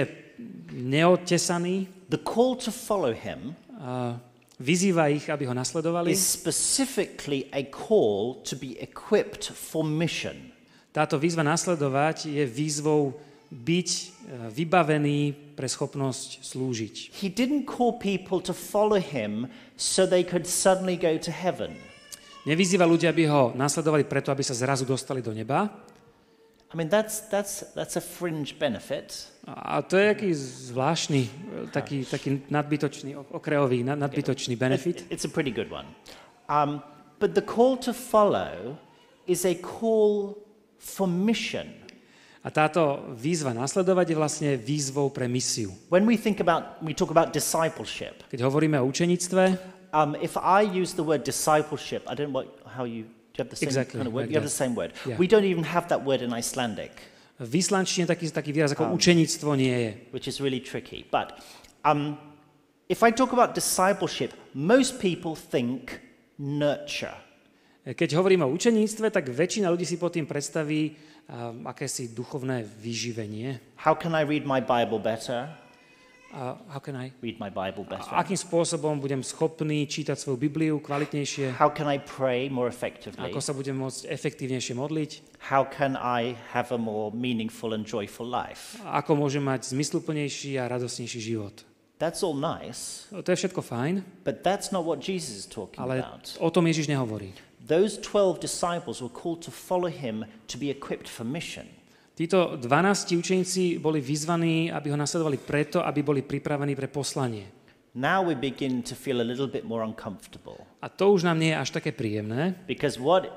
[0.72, 4.16] neotesaný, The call to follow him a
[4.57, 6.09] vyzýva ich, aby ho nasledovali.
[6.09, 10.51] is specifically a call to be equipped for mission.
[10.89, 13.12] Táto výzva nasledovať je výzvou
[13.49, 14.05] byť e,
[14.53, 15.21] vybavený
[15.57, 17.17] pre schopnosť slúžiť.
[17.17, 21.73] He didn't call people to follow him so they could suddenly go to heaven.
[22.45, 25.69] Nevyzýva ľudia, aby ho nasledovali preto, aby sa zrazu dostali do neba.
[26.69, 29.33] I mean, that's, that's, that's a fringe benefit.
[29.49, 30.29] A to je aký
[30.69, 31.31] zvláštny, e,
[31.73, 35.09] taký, taký nadbytočný, okrajový, nad- nadbytočný benefit.
[35.09, 35.89] It's a pretty good one.
[36.53, 36.85] Um,
[37.17, 38.77] but the call to follow
[39.25, 40.37] is a call
[40.77, 41.78] for mission.
[42.49, 45.69] A táto výzva nasledovať je vlastne výzvou pre misiu.
[45.93, 48.25] When we think about, we talk about discipleship.
[48.33, 52.49] Keď hovoríme o učeníctve, Um, if I use the word discipleship, I don't know what,
[52.69, 54.29] how you, do you have the same Exactly, kind of word?
[54.29, 54.93] like You have the same word.
[55.09, 55.17] Yeah.
[55.17, 56.93] We don't even have that word in Icelandic,
[57.41, 59.91] v islandčine taký, taký výraz ako učeníctvo nie je.
[60.13, 61.09] which is really tricky.
[61.09, 61.41] But
[61.89, 62.21] um,
[62.93, 66.05] if I talk about discipleship, most people think
[66.37, 67.17] nurture.
[67.89, 70.93] Keď hovoríme o učeníctve, tak väčšina ľudí si pod tým predstaví
[71.29, 73.61] um, akési duchovné vyživenie.
[73.76, 75.49] How can I read my Bible better?
[76.29, 77.09] A how can I?
[77.24, 78.12] Read my Bible better.
[78.12, 81.57] A akým spôsobom budem schopný čítať svoju Bibliu kvalitnejšie?
[81.57, 83.33] How can I pray more effectively?
[83.33, 85.41] Ako sa budem môcť efektívnejšie modliť?
[85.49, 88.76] How can I have a more meaningful and joyful life?
[88.85, 91.64] A ako môžem mať zmysluplnejší a radosnejší život?
[91.99, 95.99] That's all nice, To je všetko fajn, but that's not what Jesus is talking ale
[95.99, 96.31] about.
[96.39, 97.35] o tom Ježiš nehovorí.
[97.69, 101.69] Those 12 disciples were called to follow him to be equipped for mission.
[102.16, 107.47] Títo 12 učeníci boli vyzvaní, aby ho nasledovali preto, aby boli pripravení pre poslanie.
[107.95, 111.51] Now we begin to feel a little bit more uncomfortable A to už nám nie
[111.51, 113.29] je až také príjemné, because what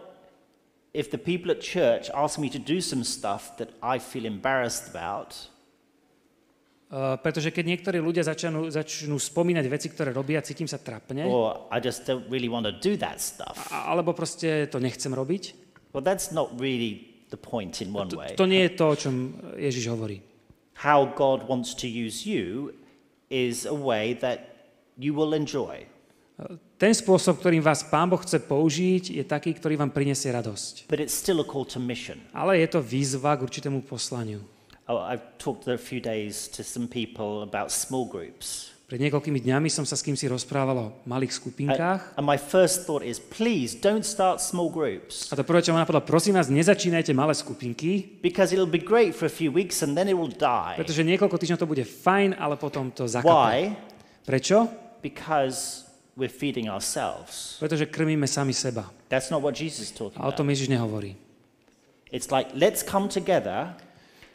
[0.93, 4.95] if the people at church ask me to do some stuff that I feel embarrassed
[4.95, 5.50] about?
[6.91, 11.71] Uh, pretože keď niektorí ľudia začnú, začnú spomínať veci, ktoré robia, cítim sa trapne, or
[11.71, 13.55] I just don't really want to do that stuff.
[13.71, 15.55] a- alebo proste to nechcem robiť.
[15.95, 18.35] Well, that's not really the point in one To, way.
[18.35, 19.15] to nie je to, o čom
[19.55, 20.19] Ježiš hovorí.
[20.83, 22.75] How God wants to use you
[23.31, 24.67] is a way that
[24.99, 25.87] you will enjoy.
[26.75, 30.89] Ten spôsob, ktorým vás Pán Boh chce použiť, je taký, ktorý vám prinesie radosť.
[30.89, 32.19] But it's still a call to mission.
[32.35, 34.41] Ale je to výzva k určitému poslaniu.
[34.91, 38.75] Oh, I've talked a few days to some people about small groups.
[38.91, 42.19] Pred niekoľkými dňami som sa s kým si rozprával o malých skupinkách.
[42.19, 45.87] and my first thought is, please don't start small groups A to prvé, čo ma
[45.87, 49.95] napadlo, prosím vás, nezačínajte malé skupinky, because it'll be great for a few weeks and
[49.95, 50.75] then it will die.
[50.75, 53.31] pretože niekoľko týždňov to bude fajn, ale potom to zakape.
[53.31, 53.71] Why?
[54.27, 54.67] Prečo?
[54.99, 55.87] Because
[56.19, 57.55] we're feeding ourselves.
[57.63, 58.91] Pretože krmíme sami seba.
[59.07, 60.43] That's not what Jesus is talking A o about.
[60.43, 61.15] tom Ježiš nehovorí.
[62.11, 63.71] It's like, let's come together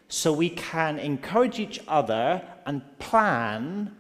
[0.09, 3.91] so we can encourage each other and plan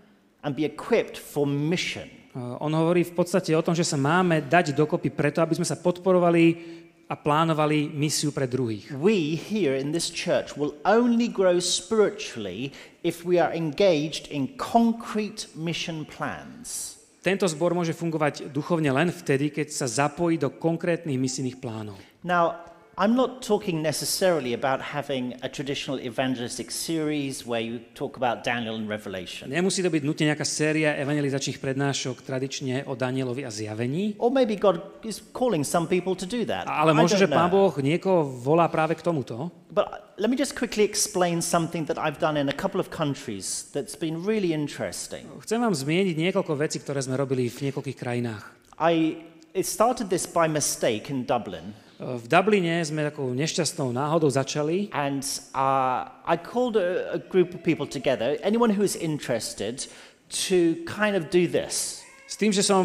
[0.42, 2.06] and be equipped for mission.
[2.36, 5.66] Uh, On hovorí v podstate o tom, že sa máme dať dokopy preto, aby sme
[5.66, 6.76] sa podporovali
[7.06, 8.90] a plánovali misiu pre druhých.
[8.98, 12.74] We here in this church will only grow spiritually
[13.06, 16.98] if we are engaged in concrete mission plans.
[17.22, 21.98] Tento zbor môže fungovať duchovne len vtedy, keď sa zapojí do konkrétnych misijných plánov.
[22.22, 22.62] Now,
[22.96, 28.72] I'm not talking necessarily about having a traditional evangelistic series where you talk about Daniel
[28.80, 29.52] and Revelation.
[29.52, 34.56] Nemusí to byť nutne nejaká séria evangelizačných prednášok tradične o Danielovi a zjavení, Or maybe
[34.56, 36.64] God is calling some people to do that.
[36.64, 37.52] ale možno, že Pán.
[37.52, 39.52] Boh niekoho volá práve k tomuto.
[39.68, 43.68] But let me just quickly explain something that I've done in a couple of countries
[43.76, 45.28] that's been really interesting.
[45.44, 48.56] Chcem vám zmieniť niekoľko vecí, ktoré sme robili v niekoľkých krajinách.
[48.80, 49.20] I
[49.52, 55.24] it started this by mistake in Dublin, V Dubline sme takou nešťastnou náhodou začali and
[55.56, 59.88] uh, I called a, a group of people together, anyone who is interested,
[60.28, 62.04] to kind of do this.
[62.26, 62.84] s tým, že som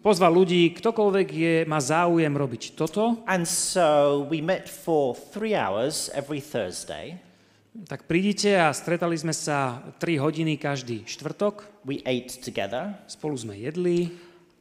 [0.00, 6.08] pozval ľudí, ktokoľvek je, má záujem robiť toto, And so we met for three hours
[6.16, 7.20] every Thursday.
[7.76, 12.96] tak prídite a stretali sme sa 3 hodiny každý štvrtok, We ate together.
[13.04, 14.16] spolu sme jedli,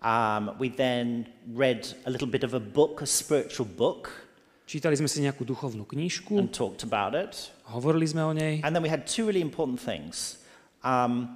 [0.05, 1.25] Um, we then
[1.57, 4.13] read a little bit of a book, a spiritual book,
[4.69, 7.49] čítali sme si nejakú duchovnú knižku, and talked about it.
[7.73, 10.37] hovorili sme o nej And then we had two really important things.
[10.85, 11.33] Um,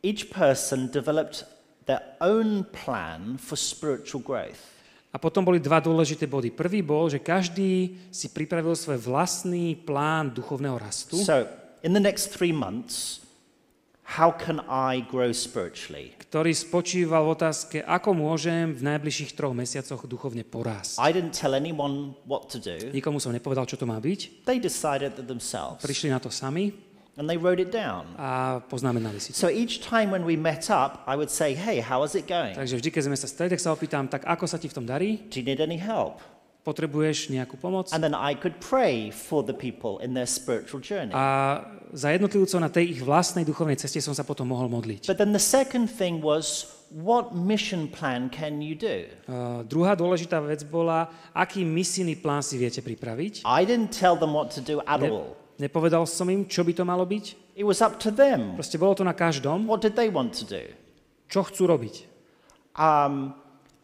[0.00, 1.44] each person developed
[1.84, 4.78] their own plan for spiritual growth.
[5.12, 6.52] a potom boli dva dôležité body.
[6.52, 11.48] Prvý bol, že každý si pripravil svoj vlastný plán duchovného rastu, So,
[11.84, 13.24] in the next three months,
[14.16, 16.16] how can I grow spiritually?
[16.28, 21.00] ktorý spočíval v otázke, ako môžem v najbližších troch mesiacoch duchovne porásť.
[21.00, 22.76] I didn't tell anyone what to do.
[22.92, 24.44] Nikomu som nepovedal, čo to má byť.
[24.44, 26.72] They decided that themselves, Prišli na to sami
[27.16, 28.12] and they wrote it down.
[28.20, 29.40] a poznamenali si to.
[29.40, 32.56] So each time when we met up, I would say, "Hey, how is it going?
[32.56, 34.84] Takže vždy, keď sme sa stretli, tak sa opýtam, tak ako sa ti v tom
[34.84, 35.28] darí?
[35.32, 36.20] Do you need any help?"
[36.68, 37.88] Potrebuješ nejakú pomoc?
[37.96, 41.16] And then I could pray for the people in their spiritual journey.
[41.16, 45.06] A za jednotlivcov na tej ich vlastnej duchovnej ceste som sa potom mohol modliť.
[45.08, 49.08] But then the second thing was, what mission plan can you do?
[49.28, 53.44] Uh, druhá dôležitá vec bola, aký misijný plán si viete pripraviť.
[53.48, 55.32] I didn't tell them what to do at Ne, all.
[55.60, 57.56] nepovedal som im, čo by to malo byť.
[57.58, 58.54] It was up to them.
[58.54, 60.62] Proste bolo to na každom, What did they want to do?
[61.28, 62.08] čo chcú robiť.
[62.78, 63.34] Um,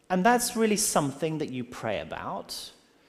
[0.09, 2.55] and that's really something that you pray about.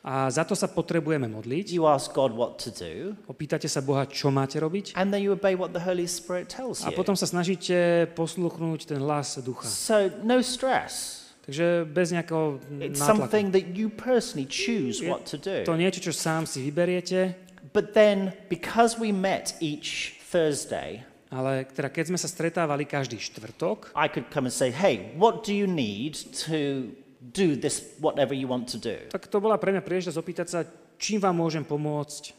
[0.05, 1.73] A za to sa potrebujeme modliť.
[1.73, 4.93] You ask God what to do, Opýtate sa Boha, čo máte robiť.
[4.93, 6.95] and then you obey what the Holy Spirit tells A you.
[6.95, 9.65] potom sa snažíte posluchnúť ten hlas ducha.
[9.65, 11.25] So, no stress.
[11.49, 13.09] Takže bez nejakého It's nátlaku.
[13.17, 15.73] something that you personally choose Je what to To do.
[15.73, 17.33] niečo, čo sám si vyberiete,
[17.73, 21.01] But then, because we met each Thursday,
[21.33, 25.41] ale teda keď sme sa stretávali každý štvrtok, I could come and say, hey, what
[25.41, 26.13] do you need
[26.45, 26.93] to
[27.33, 28.97] do this, whatever you want to do?
[29.09, 30.59] tak to bola pre mňa príležitosť opýtať sa,
[31.01, 32.35] čím vám môžem pomôcť.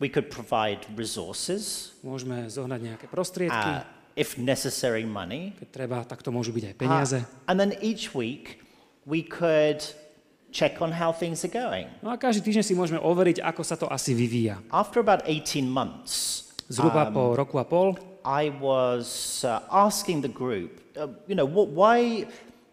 [0.00, 3.84] We could provide resources, Môžeme zohnať nejaké prostriedky, uh,
[4.16, 5.52] if necessary, money.
[5.60, 7.18] keď treba, tak to môžu byť aj peniaze.
[7.20, 8.64] Uh, and then each week,
[9.04, 9.84] we could
[10.52, 11.86] check on how things are going.
[12.00, 14.64] No a každý týždeň si môžeme overiť, ako sa to asi vyvíja.
[14.72, 20.78] After about 18 months, Zhruba po roku a pol I was uh, asking the group,
[20.94, 22.28] uh, you know, what, why.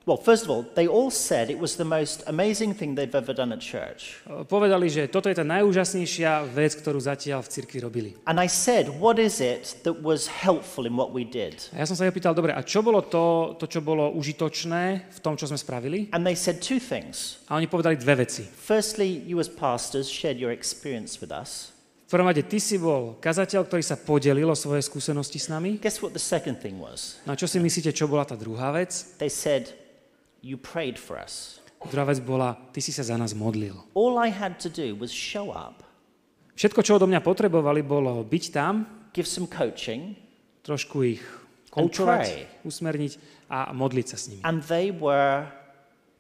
[0.08, 3.36] Well, first of all, they all said it was the most amazing thing they've ever
[3.36, 4.24] done at church.
[4.48, 8.10] povedali, že toto je tá najúžasnejšia vec, ktorú zatiaľ v cirkvi robili.
[8.24, 11.60] And I said, what is it that was helpful in what we did?
[11.76, 15.12] A ja som sa ich opýtal, dobre, a čo bolo to, to, čo bolo užitočné
[15.12, 16.08] v tom, čo sme spravili?
[16.16, 17.44] And they said two things.
[17.52, 18.48] A oni povedali dve veci.
[18.48, 21.76] Firstly, you as pastors shared your experience with us.
[22.08, 25.84] V prvom rade, ty si bol kazateľ, ktorý sa podelil o svoje skúsenosti s nami.
[25.84, 27.20] Guess what the second thing was?
[27.28, 29.20] No a čo si myslíte, čo bola tá druhá vec?
[29.20, 29.76] They said,
[30.48, 31.60] You prayed for us.
[31.92, 33.76] Druhá vec bola, ty si sa za nás modlil.
[33.92, 35.84] All I had to do was show up,
[36.56, 40.16] Všetko, čo odo mňa potrebovali, bolo byť tam, give some coaching,
[40.66, 41.22] trošku ich
[41.70, 43.12] koučovať, usmerniť
[43.52, 44.42] a modliť sa s nimi.
[44.42, 45.46] and they were,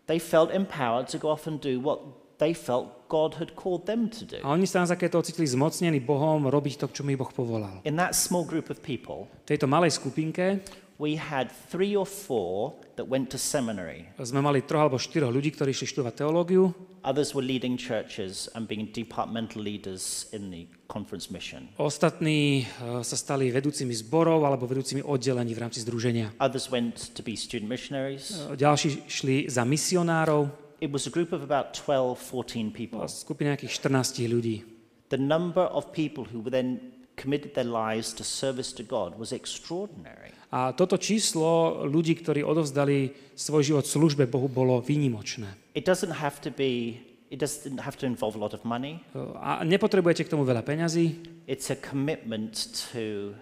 [0.05, 2.03] they felt empowered to go off and do what
[2.38, 4.38] they felt God had called them to do.
[4.45, 7.82] A oni sa na takéto ocitli zmocnení Bohom robiť to, k čomu ich Boh povolal.
[7.82, 10.61] In that small group of people, V tejto malej skupinke
[11.00, 14.10] we had three or four that went to seminary.
[14.18, 16.74] sme mali troch alebo štyroch ľudí, ktorí išli študovať teológiu,
[17.08, 21.70] Others were leading churches and being departmental leaders in the conference mission.
[21.80, 26.34] ostatní e, sa stali vedúcimi zborov alebo vedúcimi oddelení v rámci združenia.
[26.41, 28.34] Others went to be student missionaries.
[28.36, 33.02] E, Ďalší šli za misionárov, It was a group of about 12, 14 people.
[33.10, 34.62] skupina nejakých 14 ľudí.
[35.10, 40.32] The number of people who then committed their lives to service to God was extraordinary.
[40.53, 45.76] A toto číslo ľudí, ktorí odovzdali svoj život službe Bohu, bolo výnimočné.
[45.76, 49.03] It doesn't have to be, it doesn't have to involve a lot of money.
[49.43, 51.20] A nepotrebujete k tomu veľa peňazí.
[51.49, 52.55] It's a commitment
[52.95, 53.36] to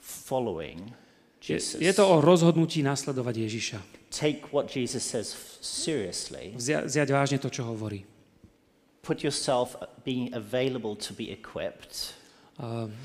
[0.00, 0.96] following
[1.44, 1.76] Je, Jesus.
[1.76, 3.78] je to o rozhodnutí nasledovať Ježiša.
[4.08, 6.56] Take what Jesus says seriously.
[6.56, 8.08] Vzia, vziať vážne to, čo hovorí.
[9.04, 9.76] Put yourself
[10.08, 12.15] being available to be equipped, Uh,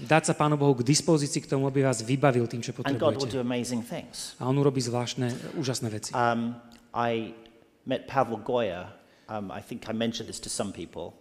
[0.08, 3.20] dať sa Pánu Bohu k dispozícii k tomu, aby vás vybavil tým, čo and God
[3.20, 3.36] will potrebujete.
[3.36, 4.36] do amazing things.
[4.40, 6.16] A on urobí zvláštne, úžasné veci.
[6.16, 6.56] Um,
[6.96, 7.36] I
[7.84, 8.96] met Pavel Goya.
[9.28, 11.20] Um, I think I mentioned this to some people.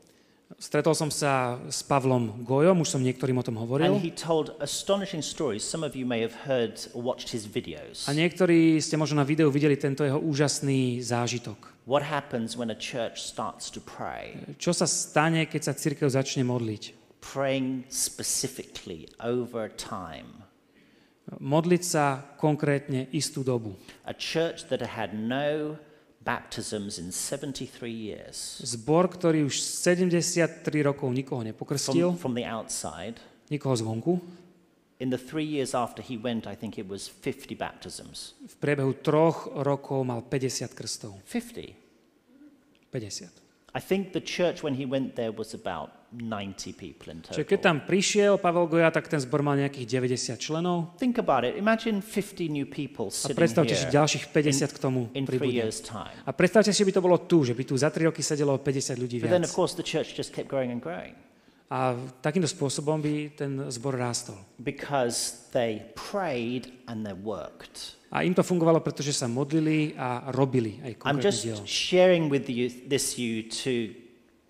[0.58, 4.02] Stretol som sa s Pavlom Gojom, už som niektorým o tom And hovoril.
[4.02, 5.62] he told astonishing stories.
[5.62, 8.10] Some of you may have heard or watched his videos.
[8.10, 11.54] A niektorí ste možno na videu videli tento jeho úžasný zážitok.
[11.86, 14.42] What happens when a church starts to pray?
[14.58, 16.98] Čo sa stane, keď sa církev začne modliť?
[17.20, 20.44] Praying specifically over time.
[21.38, 23.78] Modliť sa konkrétne istú dobu.
[24.02, 25.78] A church that had no
[26.26, 28.58] baptisms in 73 years.
[28.60, 34.12] Zbor, ktorý už 73 rokov nikoho nepokrstil, From, from the outside, nikoho zvonku,
[35.00, 38.34] in the three years after he went, I think it was 50 baptisms.
[38.44, 41.14] v priebehu troch rokov mal 50 krstov.
[41.24, 41.72] 50.
[42.92, 43.49] 50.
[43.70, 47.58] I think the church when he went there was about 90 people in Čiže keď
[47.62, 47.68] total.
[47.70, 50.98] tam prišiel Pavel Goja, tak ten zbor mal nejakých 90 členov.
[50.98, 51.54] Think about it.
[51.54, 56.10] Imagine 50 new A people sitting predstavte si ďalších 50 k tomu in years' time.
[56.26, 58.58] A predstavte si, že by to bolo tu, že by tu za 3 roky sedelo
[58.58, 59.50] 50 ľudí But then, viac.
[59.50, 61.14] of course, the church just kept growing and growing
[61.70, 64.34] A takýmto spôsobom by ten zbor rástol.
[64.58, 67.94] because they prayed and they worked.
[68.10, 71.62] A im to fungovalo, pretože sa modlili a robili aj I'm just dielo.
[71.62, 73.94] sharing with you this you to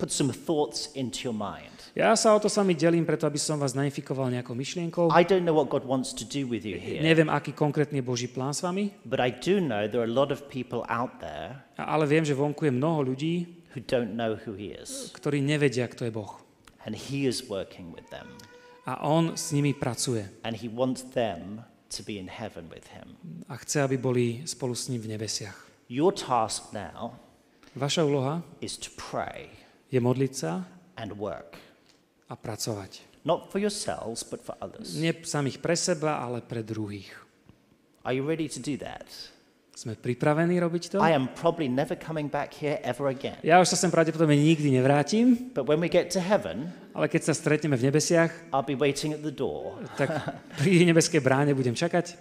[0.01, 1.69] put some thoughts into your mind.
[1.93, 5.13] Ja sa o to sami delím, preto aby som vás nainfikoval nejakou myšlienkou.
[5.13, 8.05] I don't know what God wants to do with you here, Neviem, aký konkrétny je
[8.07, 11.21] Boží plán s vami, but I do know there are a lot of people out
[11.21, 13.45] there ale viem, že vonku je mnoho ľudí,
[13.77, 16.39] who don't know who He is, ktorí nevedia, kto je Boh.
[16.87, 18.25] and He is working with them,
[18.89, 23.15] A On s nimi pracuje and He wants them to be in heaven with Him.
[23.51, 25.57] a chce, aby boli spolu s ním v nebesiach.
[25.91, 27.19] Your task now
[27.75, 29.47] Vaša úloha is to pray
[29.91, 30.63] je modliť sa
[30.99, 31.55] and work,
[32.27, 33.03] a pracovať.
[33.23, 34.95] not for yourselves, but for others.
[34.95, 37.11] Nie samých pre seba, ale pre druhých.
[38.03, 39.05] Are you ready to do that?
[39.81, 40.97] Sme pripravení robiť to?
[41.01, 43.33] I am probably never coming back here ever again.
[43.41, 47.21] Ja už sa sem pravdepodobne nikdy nevrátim, But when we get to heaven, ale keď
[47.25, 49.81] sa stretneme v nebesiach, I'll be waiting at the door.
[49.97, 50.13] tak
[50.61, 52.13] pri nebeskej bráne budem čakať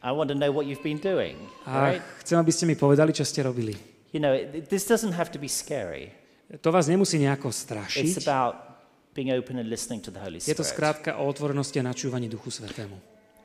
[0.00, 1.36] I want to know what you've been doing.
[1.68, 2.02] a Right?
[2.24, 3.76] chcem, aby ste mi povedali, čo ste robili.
[4.16, 4.32] You know,
[4.72, 6.16] this doesn't have to be scary.
[6.48, 8.24] To vás nemusí nejako It's strašiť.
[8.24, 8.56] about
[9.12, 10.72] being open and listening to the Holy Je to Spirit.
[10.72, 12.96] skrátka o otvorenosti a načúvaní Duchu Svetému.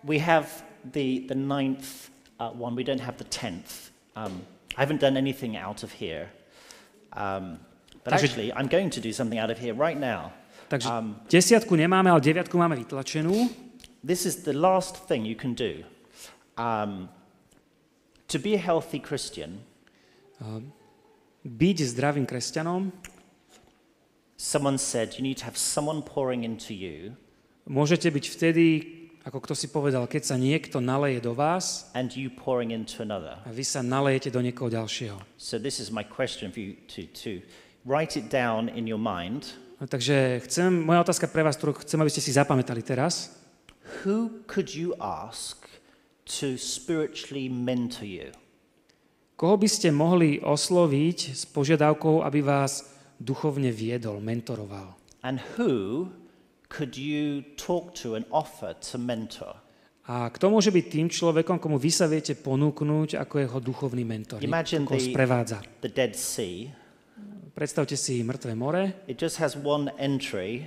[0.08, 0.48] We have
[0.88, 2.76] the, the ninth uh, one.
[2.76, 3.92] We don't have the tenth.
[4.16, 4.42] Um,
[4.78, 6.30] I haven't done anything out of here.
[7.14, 7.60] Um,
[8.04, 10.32] but Takže- actually, I'm going to do something out of here right now.
[10.70, 13.50] Takže Um, desiatku nemáme, ale deviatku máme vytlačenú.
[14.04, 15.84] This is the last thing you can do.
[16.60, 17.10] Um,
[18.28, 19.64] to be a healthy Christian,
[21.48, 22.92] Byť zdravým kresťanom
[24.38, 27.18] someone said you need to have someone pouring into you
[27.68, 28.66] môžete byť vtedy,
[29.28, 33.36] ako kto si povedal, keď sa niekto naleje do vás and you pouring into another.
[33.44, 35.20] a vy sa nalejete do niekoho ďalšieho.
[35.36, 37.44] So this is my question for you to, to
[37.84, 39.52] write it down in your mind.
[39.84, 43.36] No, takže chcem, moja otázka pre vás, ktorú chcem, aby ste si zapamätali teraz.
[44.08, 45.68] Who could you ask
[46.40, 48.32] to spiritually mentor you?
[49.36, 54.96] Koho by ste mohli osloviť s požiadavkou, aby vás duchovne viedol, mentoroval?
[55.22, 56.08] And who
[56.70, 59.56] could you talk to and offer to mentor?
[60.08, 64.40] A kto môže byť tým človekom, komu vy sa viete ponúknuť ako jeho duchovný mentor,
[64.40, 65.60] Imagine koho sprevádza.
[65.84, 66.72] The Dead Sea.
[67.52, 70.64] Predstavte si mŕtve more, It just has one entry,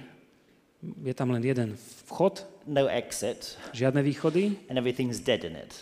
[0.82, 1.78] je tam len jeden
[2.10, 5.72] vchod, no exit, žiadne východy and everything's dead in it.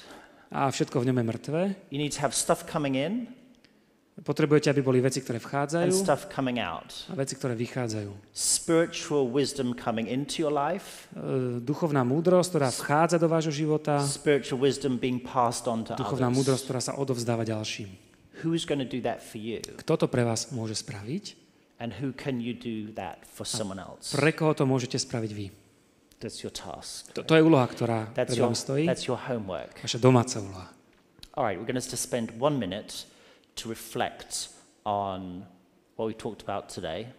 [0.55, 1.61] a všetko v ňom je mŕtve.
[1.91, 3.27] You need to have stuff coming in
[4.19, 7.07] Potrebujete, aby boli veci, ktoré and vchádzajú stuff coming out.
[7.07, 8.11] a veci, ktoré vychádzajú.
[8.35, 14.59] Spiritual wisdom coming into your life, E, Duchovná múdrosť, ktorá vchádza do vášho života, spiritual
[14.59, 16.67] wisdom being passed on to duchovná múdrosť, others.
[16.67, 17.89] ktorá sa odovzdáva ďalším.
[18.43, 19.63] Who's going to do that for you?
[19.63, 21.39] Kto to pre vás môže spraviť?
[21.79, 24.11] And who can you do that for someone else?
[24.11, 25.47] Pre koho to môžete spraviť vy?
[26.19, 27.15] That's your task.
[27.15, 28.85] To, to je úloha, ktorá That's pred vami stojí.
[28.91, 29.79] that's your homework.
[29.79, 30.67] Vaša domáca úloha.
[31.39, 33.07] All right, we're going to spend one minute
[33.59, 34.49] to reflect
[34.87, 35.43] on
[35.99, 37.11] what we talked about today.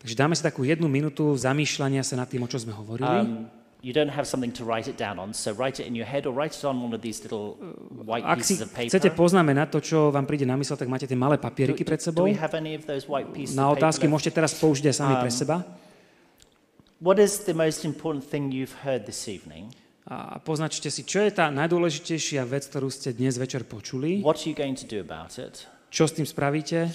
[0.00, 3.04] Takže dáme si takú jednu minútu zamýšľania sa nad tým, o čo sme hovorili.
[3.04, 3.52] Um,
[3.84, 6.24] you don't have something to write it down on, so write it in your head
[6.24, 7.60] or write it on one of these little
[8.00, 8.88] white Ak si pieces of paper.
[8.92, 12.04] chcete poznamenať to, čo vám príde na mysel, tak máte tie malé papieriky pred do
[12.08, 12.24] sebou.
[12.24, 14.12] we have any of those white pieces Na otázky left?
[14.16, 15.56] môžete teraz použiť aj sami pre Um, seba.
[17.00, 19.72] What is the most important thing you've heard this evening?
[20.10, 24.18] A poznačte si, čo je tá najdôležitejšia vec, ktorú ste dnes večer počuli.
[24.26, 25.70] What are you going to do about it?
[25.94, 26.90] Čo s tým spravíte?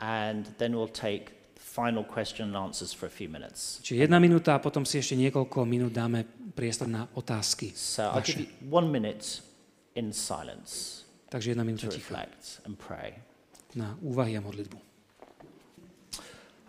[0.00, 3.84] And then we'll take final question and answers for a few minutes.
[3.84, 6.24] Čiže jedna minúta a potom si ešte niekoľko minút dáme
[6.56, 7.76] priestor na otázky.
[7.76, 9.44] So I'll give you one minute
[9.92, 12.24] in silence Takže jedna minúta ticha
[12.64, 13.18] and pray.
[13.74, 14.78] na úvahy a modlitbu.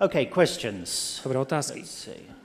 [0.01, 1.21] Okay, questions.
[1.23, 1.79] Dobre, otázky.
[1.85, 2.44] Let's see.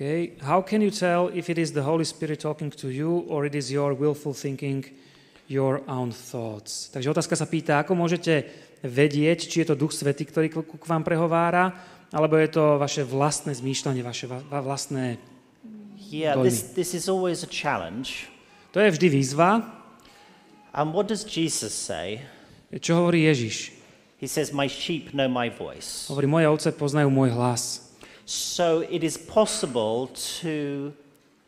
[0.00, 0.32] Okay.
[0.40, 3.52] How can you tell if it is the Holy Spirit talking to you or it
[3.52, 4.80] is your willful thinking,
[5.44, 6.88] your own thoughts?
[6.88, 8.48] Takže otázka sa pýta, ako môžete
[8.80, 11.76] vedieť, či je to Duch Svetý, ktorý k vám prehovára,
[12.16, 15.20] alebo je to vaše vlastné zmýšľanie, vaše va- va- vlastné...
[16.08, 16.48] Yeah, Dojmy.
[16.48, 18.32] this, this is always a challenge.
[18.72, 19.68] To je vždy výzva.
[20.72, 22.24] And what does Jesus say?
[22.72, 23.76] Čo hovorí Ježiš?
[24.16, 26.08] He says, My sheep know my voice.
[26.08, 27.89] Hovorí, moje ovce poznajú môj hlas.
[28.30, 30.06] So it is possible
[30.38, 30.94] to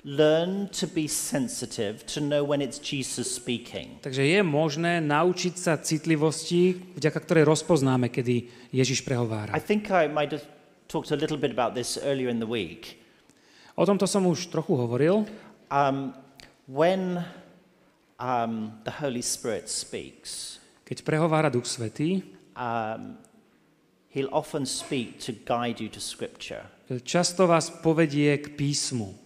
[0.02, 4.02] learn to be sensitive, to know when it's Jesus speaking.
[4.02, 9.54] Takže je možné naučiť sa citlivosti, vďaka ktorej rozpoznáme, kedy Ježiš prehovára.
[9.54, 10.42] I think I might have
[10.90, 12.98] talked a little bit about this earlier in the week.
[13.78, 15.22] O tomto som už trochu hovoril.
[15.70, 16.18] Um,
[16.66, 17.22] when
[18.18, 22.26] um, the Holy Spirit speaks, Keď prehovára Duch Svetý,
[22.58, 23.14] um,
[24.14, 26.68] he'll often speak to guide you to Scripture.
[27.04, 29.16] často vás povedie k písmu.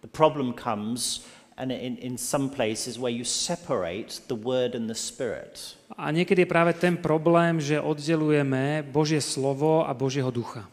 [0.00, 1.26] The problem comes
[1.56, 5.74] and in, in some places where you separate the Word and the Spirit.
[5.96, 10.68] A niekedy je práve ten problém, že oddelujeme Božie slovo a Božieho ducha.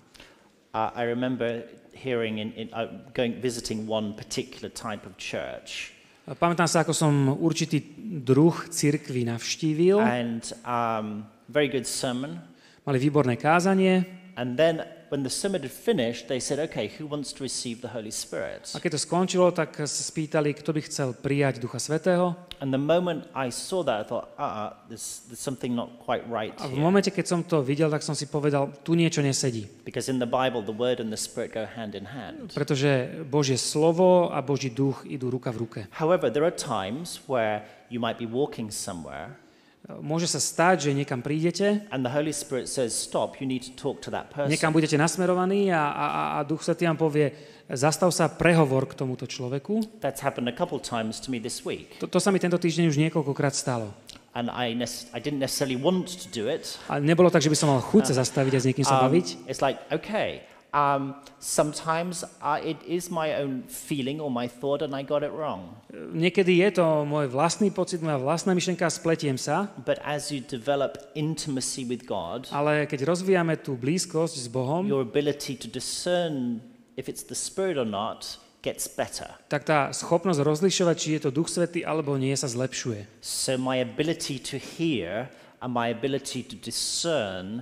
[0.74, 1.64] Uh, I remember
[1.96, 5.94] hearing in, in uh, going visiting one particular type of church,
[6.24, 7.84] Pamätám sa, ako som určitý
[8.24, 10.00] druh cirkvi navštívil.
[10.00, 12.40] and um, very good sermon.
[12.84, 14.04] Mali výborné kázanie.
[14.36, 17.88] And then when the sermon had finished, they said, "Okay, who wants to receive the
[17.94, 22.34] Holy Spirit?" A keď to skončilo, tak sa spýtali, kto by chcel prijať Ducha Svetého.
[22.60, 26.58] And the moment I saw that, I thought, "Uh, there's, there's something not quite right
[26.58, 29.70] A v here." momente, keď som to videl, tak som si povedal, tu niečo nesedí.
[29.86, 32.52] Because in the Bible, the Word and the Spirit go hand in hand.
[32.58, 35.82] Pretože Božie slovo a Boží duch idú ruka v ruke.
[35.94, 37.62] However, there are times where
[37.94, 39.38] you might be walking somewhere,
[39.84, 43.36] Môže sa stať, že niekam prídete, and the Holy Spirit says, "Stop!
[43.38, 46.64] You need to talk to that person." niekam budete nasmerovaní a, a, a- a Duch
[46.64, 47.36] Svetý vám povie,
[47.68, 49.84] zastav sa, prehovor k tomuto človeku.
[50.00, 52.00] That's happened a couple times to me this week.
[52.00, 53.92] To, to sa mi tento týždeň už niekoľkokrát stalo.
[54.34, 54.74] and I,
[55.14, 56.80] I didn't necessarily want to do it.
[56.90, 59.12] Ale nebolo tak, že by som mal chuť sa zastaviť a s niekým sa Um,
[59.12, 59.52] baviť.
[59.52, 64.96] it's like, okay, um, sometimes uh, it is my own feeling or my thought and
[64.96, 65.78] I got it wrong.
[65.94, 70.98] Niekedy je to môj vlastný pocit, moja vlastná myšlenka, spletiem sa, But as you develop
[71.14, 76.60] intimacy with God, ale keď rozvíjame tú blízkosť s Bohom, your ability to discern
[76.98, 79.30] if it's the Spirit or not gets better.
[79.52, 83.22] tak tá schopnosť rozlišovať, či je to Duch Svetý alebo nie, sa zlepšuje.
[83.22, 85.30] So my ability to hear
[85.62, 87.62] and my ability to discern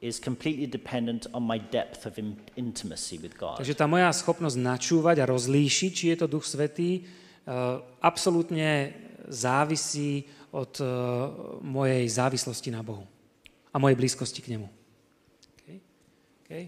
[0.00, 3.58] is completely dependent on my depth of in- intimacy with God.
[3.58, 8.94] Takže tá moja schopnosť načúvať a rozlíšiť, či je to Duch Svetý, uh, absolútne
[9.26, 10.88] závisí od uh,
[11.60, 13.04] mojej závislosti na Bohu
[13.74, 14.68] a mojej blízkosti k Nemu.
[15.58, 15.78] Okay.
[16.46, 16.64] Okay.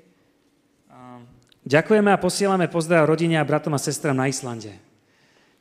[0.90, 1.24] Um,
[1.64, 4.74] ďakujeme a posielame pozdrav rodine a bratom a sestram na Islande.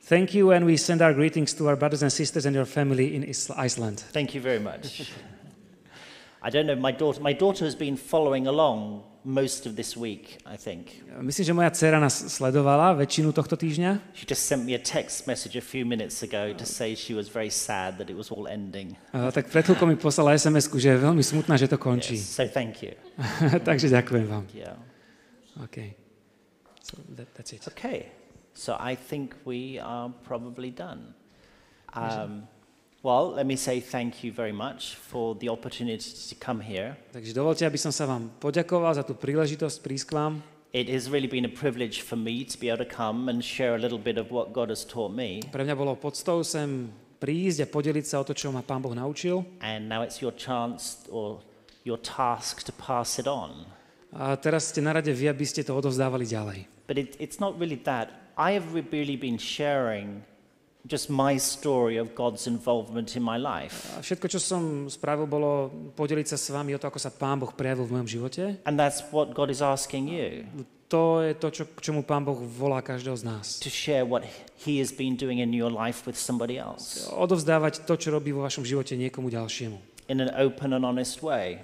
[0.09, 3.13] Thank you and we send our greetings to our brothers and sisters and your family
[3.13, 3.21] in
[3.53, 4.01] Iceland.
[4.09, 5.05] Thank you very much.
[6.41, 10.39] I don't know, my daughter, my daughter has been following along most of this week,
[10.45, 11.03] I think.
[11.21, 14.15] Myslím, že moja dcera nás sledovala väčšinu tohto týždňa.
[14.15, 17.27] She just sent me a text message a few minutes ago to say she was
[17.27, 18.95] very sad that it was all ending.
[19.11, 22.15] A tak pred chvíľkou mi poslala sms že je veľmi smutná, že to končí.
[22.15, 22.95] Yes, so thank you.
[23.67, 24.47] Takže ďakujem vám.
[24.55, 24.79] Yeah.
[25.59, 25.91] OK.
[26.79, 27.67] So that, that's it.
[27.67, 28.15] Okay.
[28.55, 31.11] So I think we are probably done.
[31.91, 32.47] Um,
[33.03, 36.95] well, let me say thank you very much for the opportunity to come here.
[37.11, 40.33] Takže dovolte, aby som sa vám poďakoval za tú príležitosť prísť k vám.
[40.69, 43.73] It has really been a privilege for me to be able to come and share
[43.73, 45.41] a little bit of what God has taught me.
[45.49, 48.93] Pre mňa bolo podstou sem prísť a podeliť sa o to, čo ma Pán Boh
[48.93, 49.41] naučil.
[49.65, 51.41] And now it's your chance or
[51.81, 53.65] your task to pass it on.
[54.13, 56.59] A teraz ste na rade vy, aby ste to odovzdávali ďalej.
[56.85, 58.33] But it, it's not really that.
[58.37, 60.21] I have really been sharing
[60.87, 63.91] just my story of God's involvement in my life.
[63.95, 67.35] A všetko, čo som spravil, bolo podeliť sa s vami o to, ako sa Pán
[67.35, 68.43] Boh prejavil v mojom živote.
[68.63, 70.47] And that's what God is asking you
[70.89, 73.45] To je to, čo, k čomu Pán Boh volá každého z nás.
[73.61, 74.25] to share what
[74.65, 78.41] He has been doing in your life with somebody else Odovzdávať to, čo robí vo
[78.41, 79.77] vašom živote niekomu ďalšiemu.
[80.09, 81.61] in an open and honest way.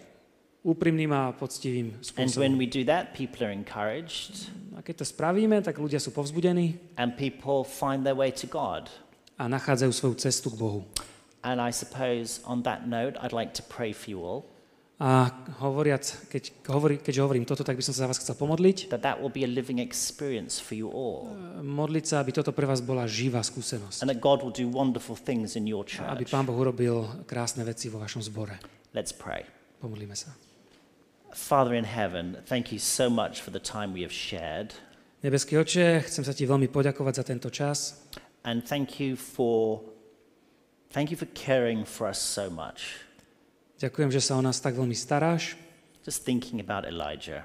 [0.62, 2.58] Úprimným a poctivým And when spôsobom.
[2.58, 7.16] we do that, people are encouraged A keď to spravíme, tak ľudia sú povzbudení and
[7.18, 8.90] people find their way to God.
[9.36, 10.80] A nachádzajú svoju cestu k Bohu.
[11.46, 14.42] And I suppose on that note, I'd like to pray for you all
[14.96, 15.28] A
[15.60, 18.88] hovoriac, keď, hovorí, keďže hovorím toto, tak by som sa za vás chcel pomodliť.
[18.88, 21.28] that that will be a living experience for you all
[21.60, 24.00] Modliť sa, aby toto pre vás bola živá skúsenosť.
[24.02, 26.32] and that God will do wonderful things in your Aby church.
[26.32, 28.56] Pán Boh urobil krásne veci vo vašom zbore.
[28.96, 29.44] Let's pray.
[29.84, 30.32] Pomodlíme sa.
[31.36, 34.72] Father in heaven, thank you so much for the time we have shared.
[35.20, 38.00] Nebeský oče, chcem sa ti veľmi poďakovať za tento čas
[38.46, 39.82] And thank you for
[40.94, 43.02] thank you for caring for us so much.
[43.82, 45.58] Ďakujem, že sa o nás tak veľmi staráš.
[46.06, 47.42] Just thinking about Elijah,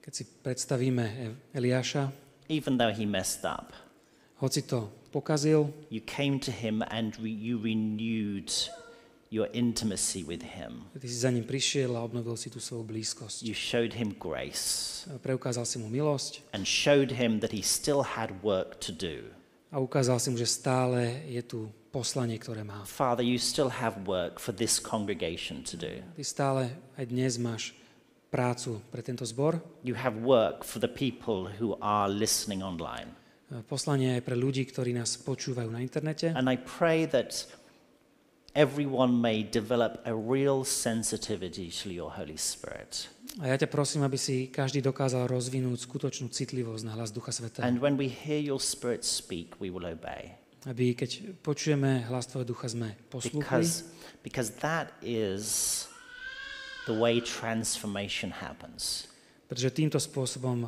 [0.00, 2.08] Keď si predstavíme E- Eliáša,
[2.48, 3.76] even though he messed up,
[4.40, 8.48] hoci to pokazil, you came to him and re- you renewed
[9.28, 10.88] your intimacy with him.
[10.96, 13.44] ty si za ním prišiel a obnovil si tú svoju blízkosť.
[13.44, 18.40] You showed him grace Preukázal si mu milosť and showed him that he still had
[18.42, 19.28] work to do.
[19.70, 22.82] A ukázal si mu, že stále je tu poslanie, ktoré má.
[22.86, 26.02] Father, you still have work for this congregation to do.
[26.18, 26.62] Ty stále
[26.98, 27.74] aj dnes máš
[28.30, 29.58] prácu pre tento zbor.
[29.82, 33.14] You have work for the people who are listening online.
[33.66, 36.30] Poslanie aj pre ľudí, ktorí nás počúvajú na internete.
[36.30, 37.50] And I pray that
[38.54, 43.08] everyone may develop a real sensitivity to your Holy Spirit.
[43.38, 47.62] A ja ťa prosím, aby si každý dokázal rozvinúť skutočnú citlivosť na hlas Ducha Svetého.
[47.62, 50.34] And when we hear your Spirit speak, we will obey.
[50.66, 53.38] Aby keď počujeme hlas Tvojho Ducha, sme poslúchli.
[53.40, 53.86] Because,
[54.26, 55.86] because that is
[56.90, 59.06] the way transformation happens.
[59.46, 60.66] Pretože týmto spôsobom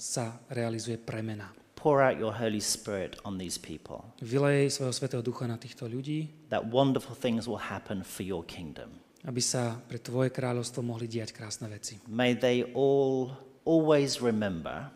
[0.00, 1.52] sa realizuje premena.
[1.78, 6.26] Pour out your Holy Spirit on these people, Vylej svojho Svetého Ducha na týchto ľudí,
[6.50, 8.98] that wonderful things will happen for your kingdom.
[9.22, 12.02] aby sa pre Tvoje kráľovstvo mohli diať krásne veci.
[12.10, 13.30] May they all
[13.62, 14.90] always remember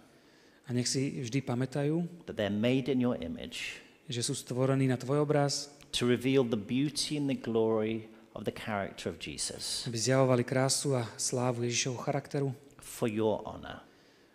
[0.66, 3.78] A nech si vždy pamätajú, that they're made in your image
[4.10, 8.54] že sú stvorení na Tvoj obraz, to reveal the beauty and the glory of the
[8.54, 12.48] character of Jesus aby zjavovali krásu a slávu Ježišovho charakteru
[12.82, 13.82] for your honor.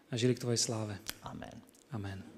[0.07, 0.95] a žili k Tvojej sláve.
[1.28, 1.60] Amen.
[1.91, 2.36] Amen.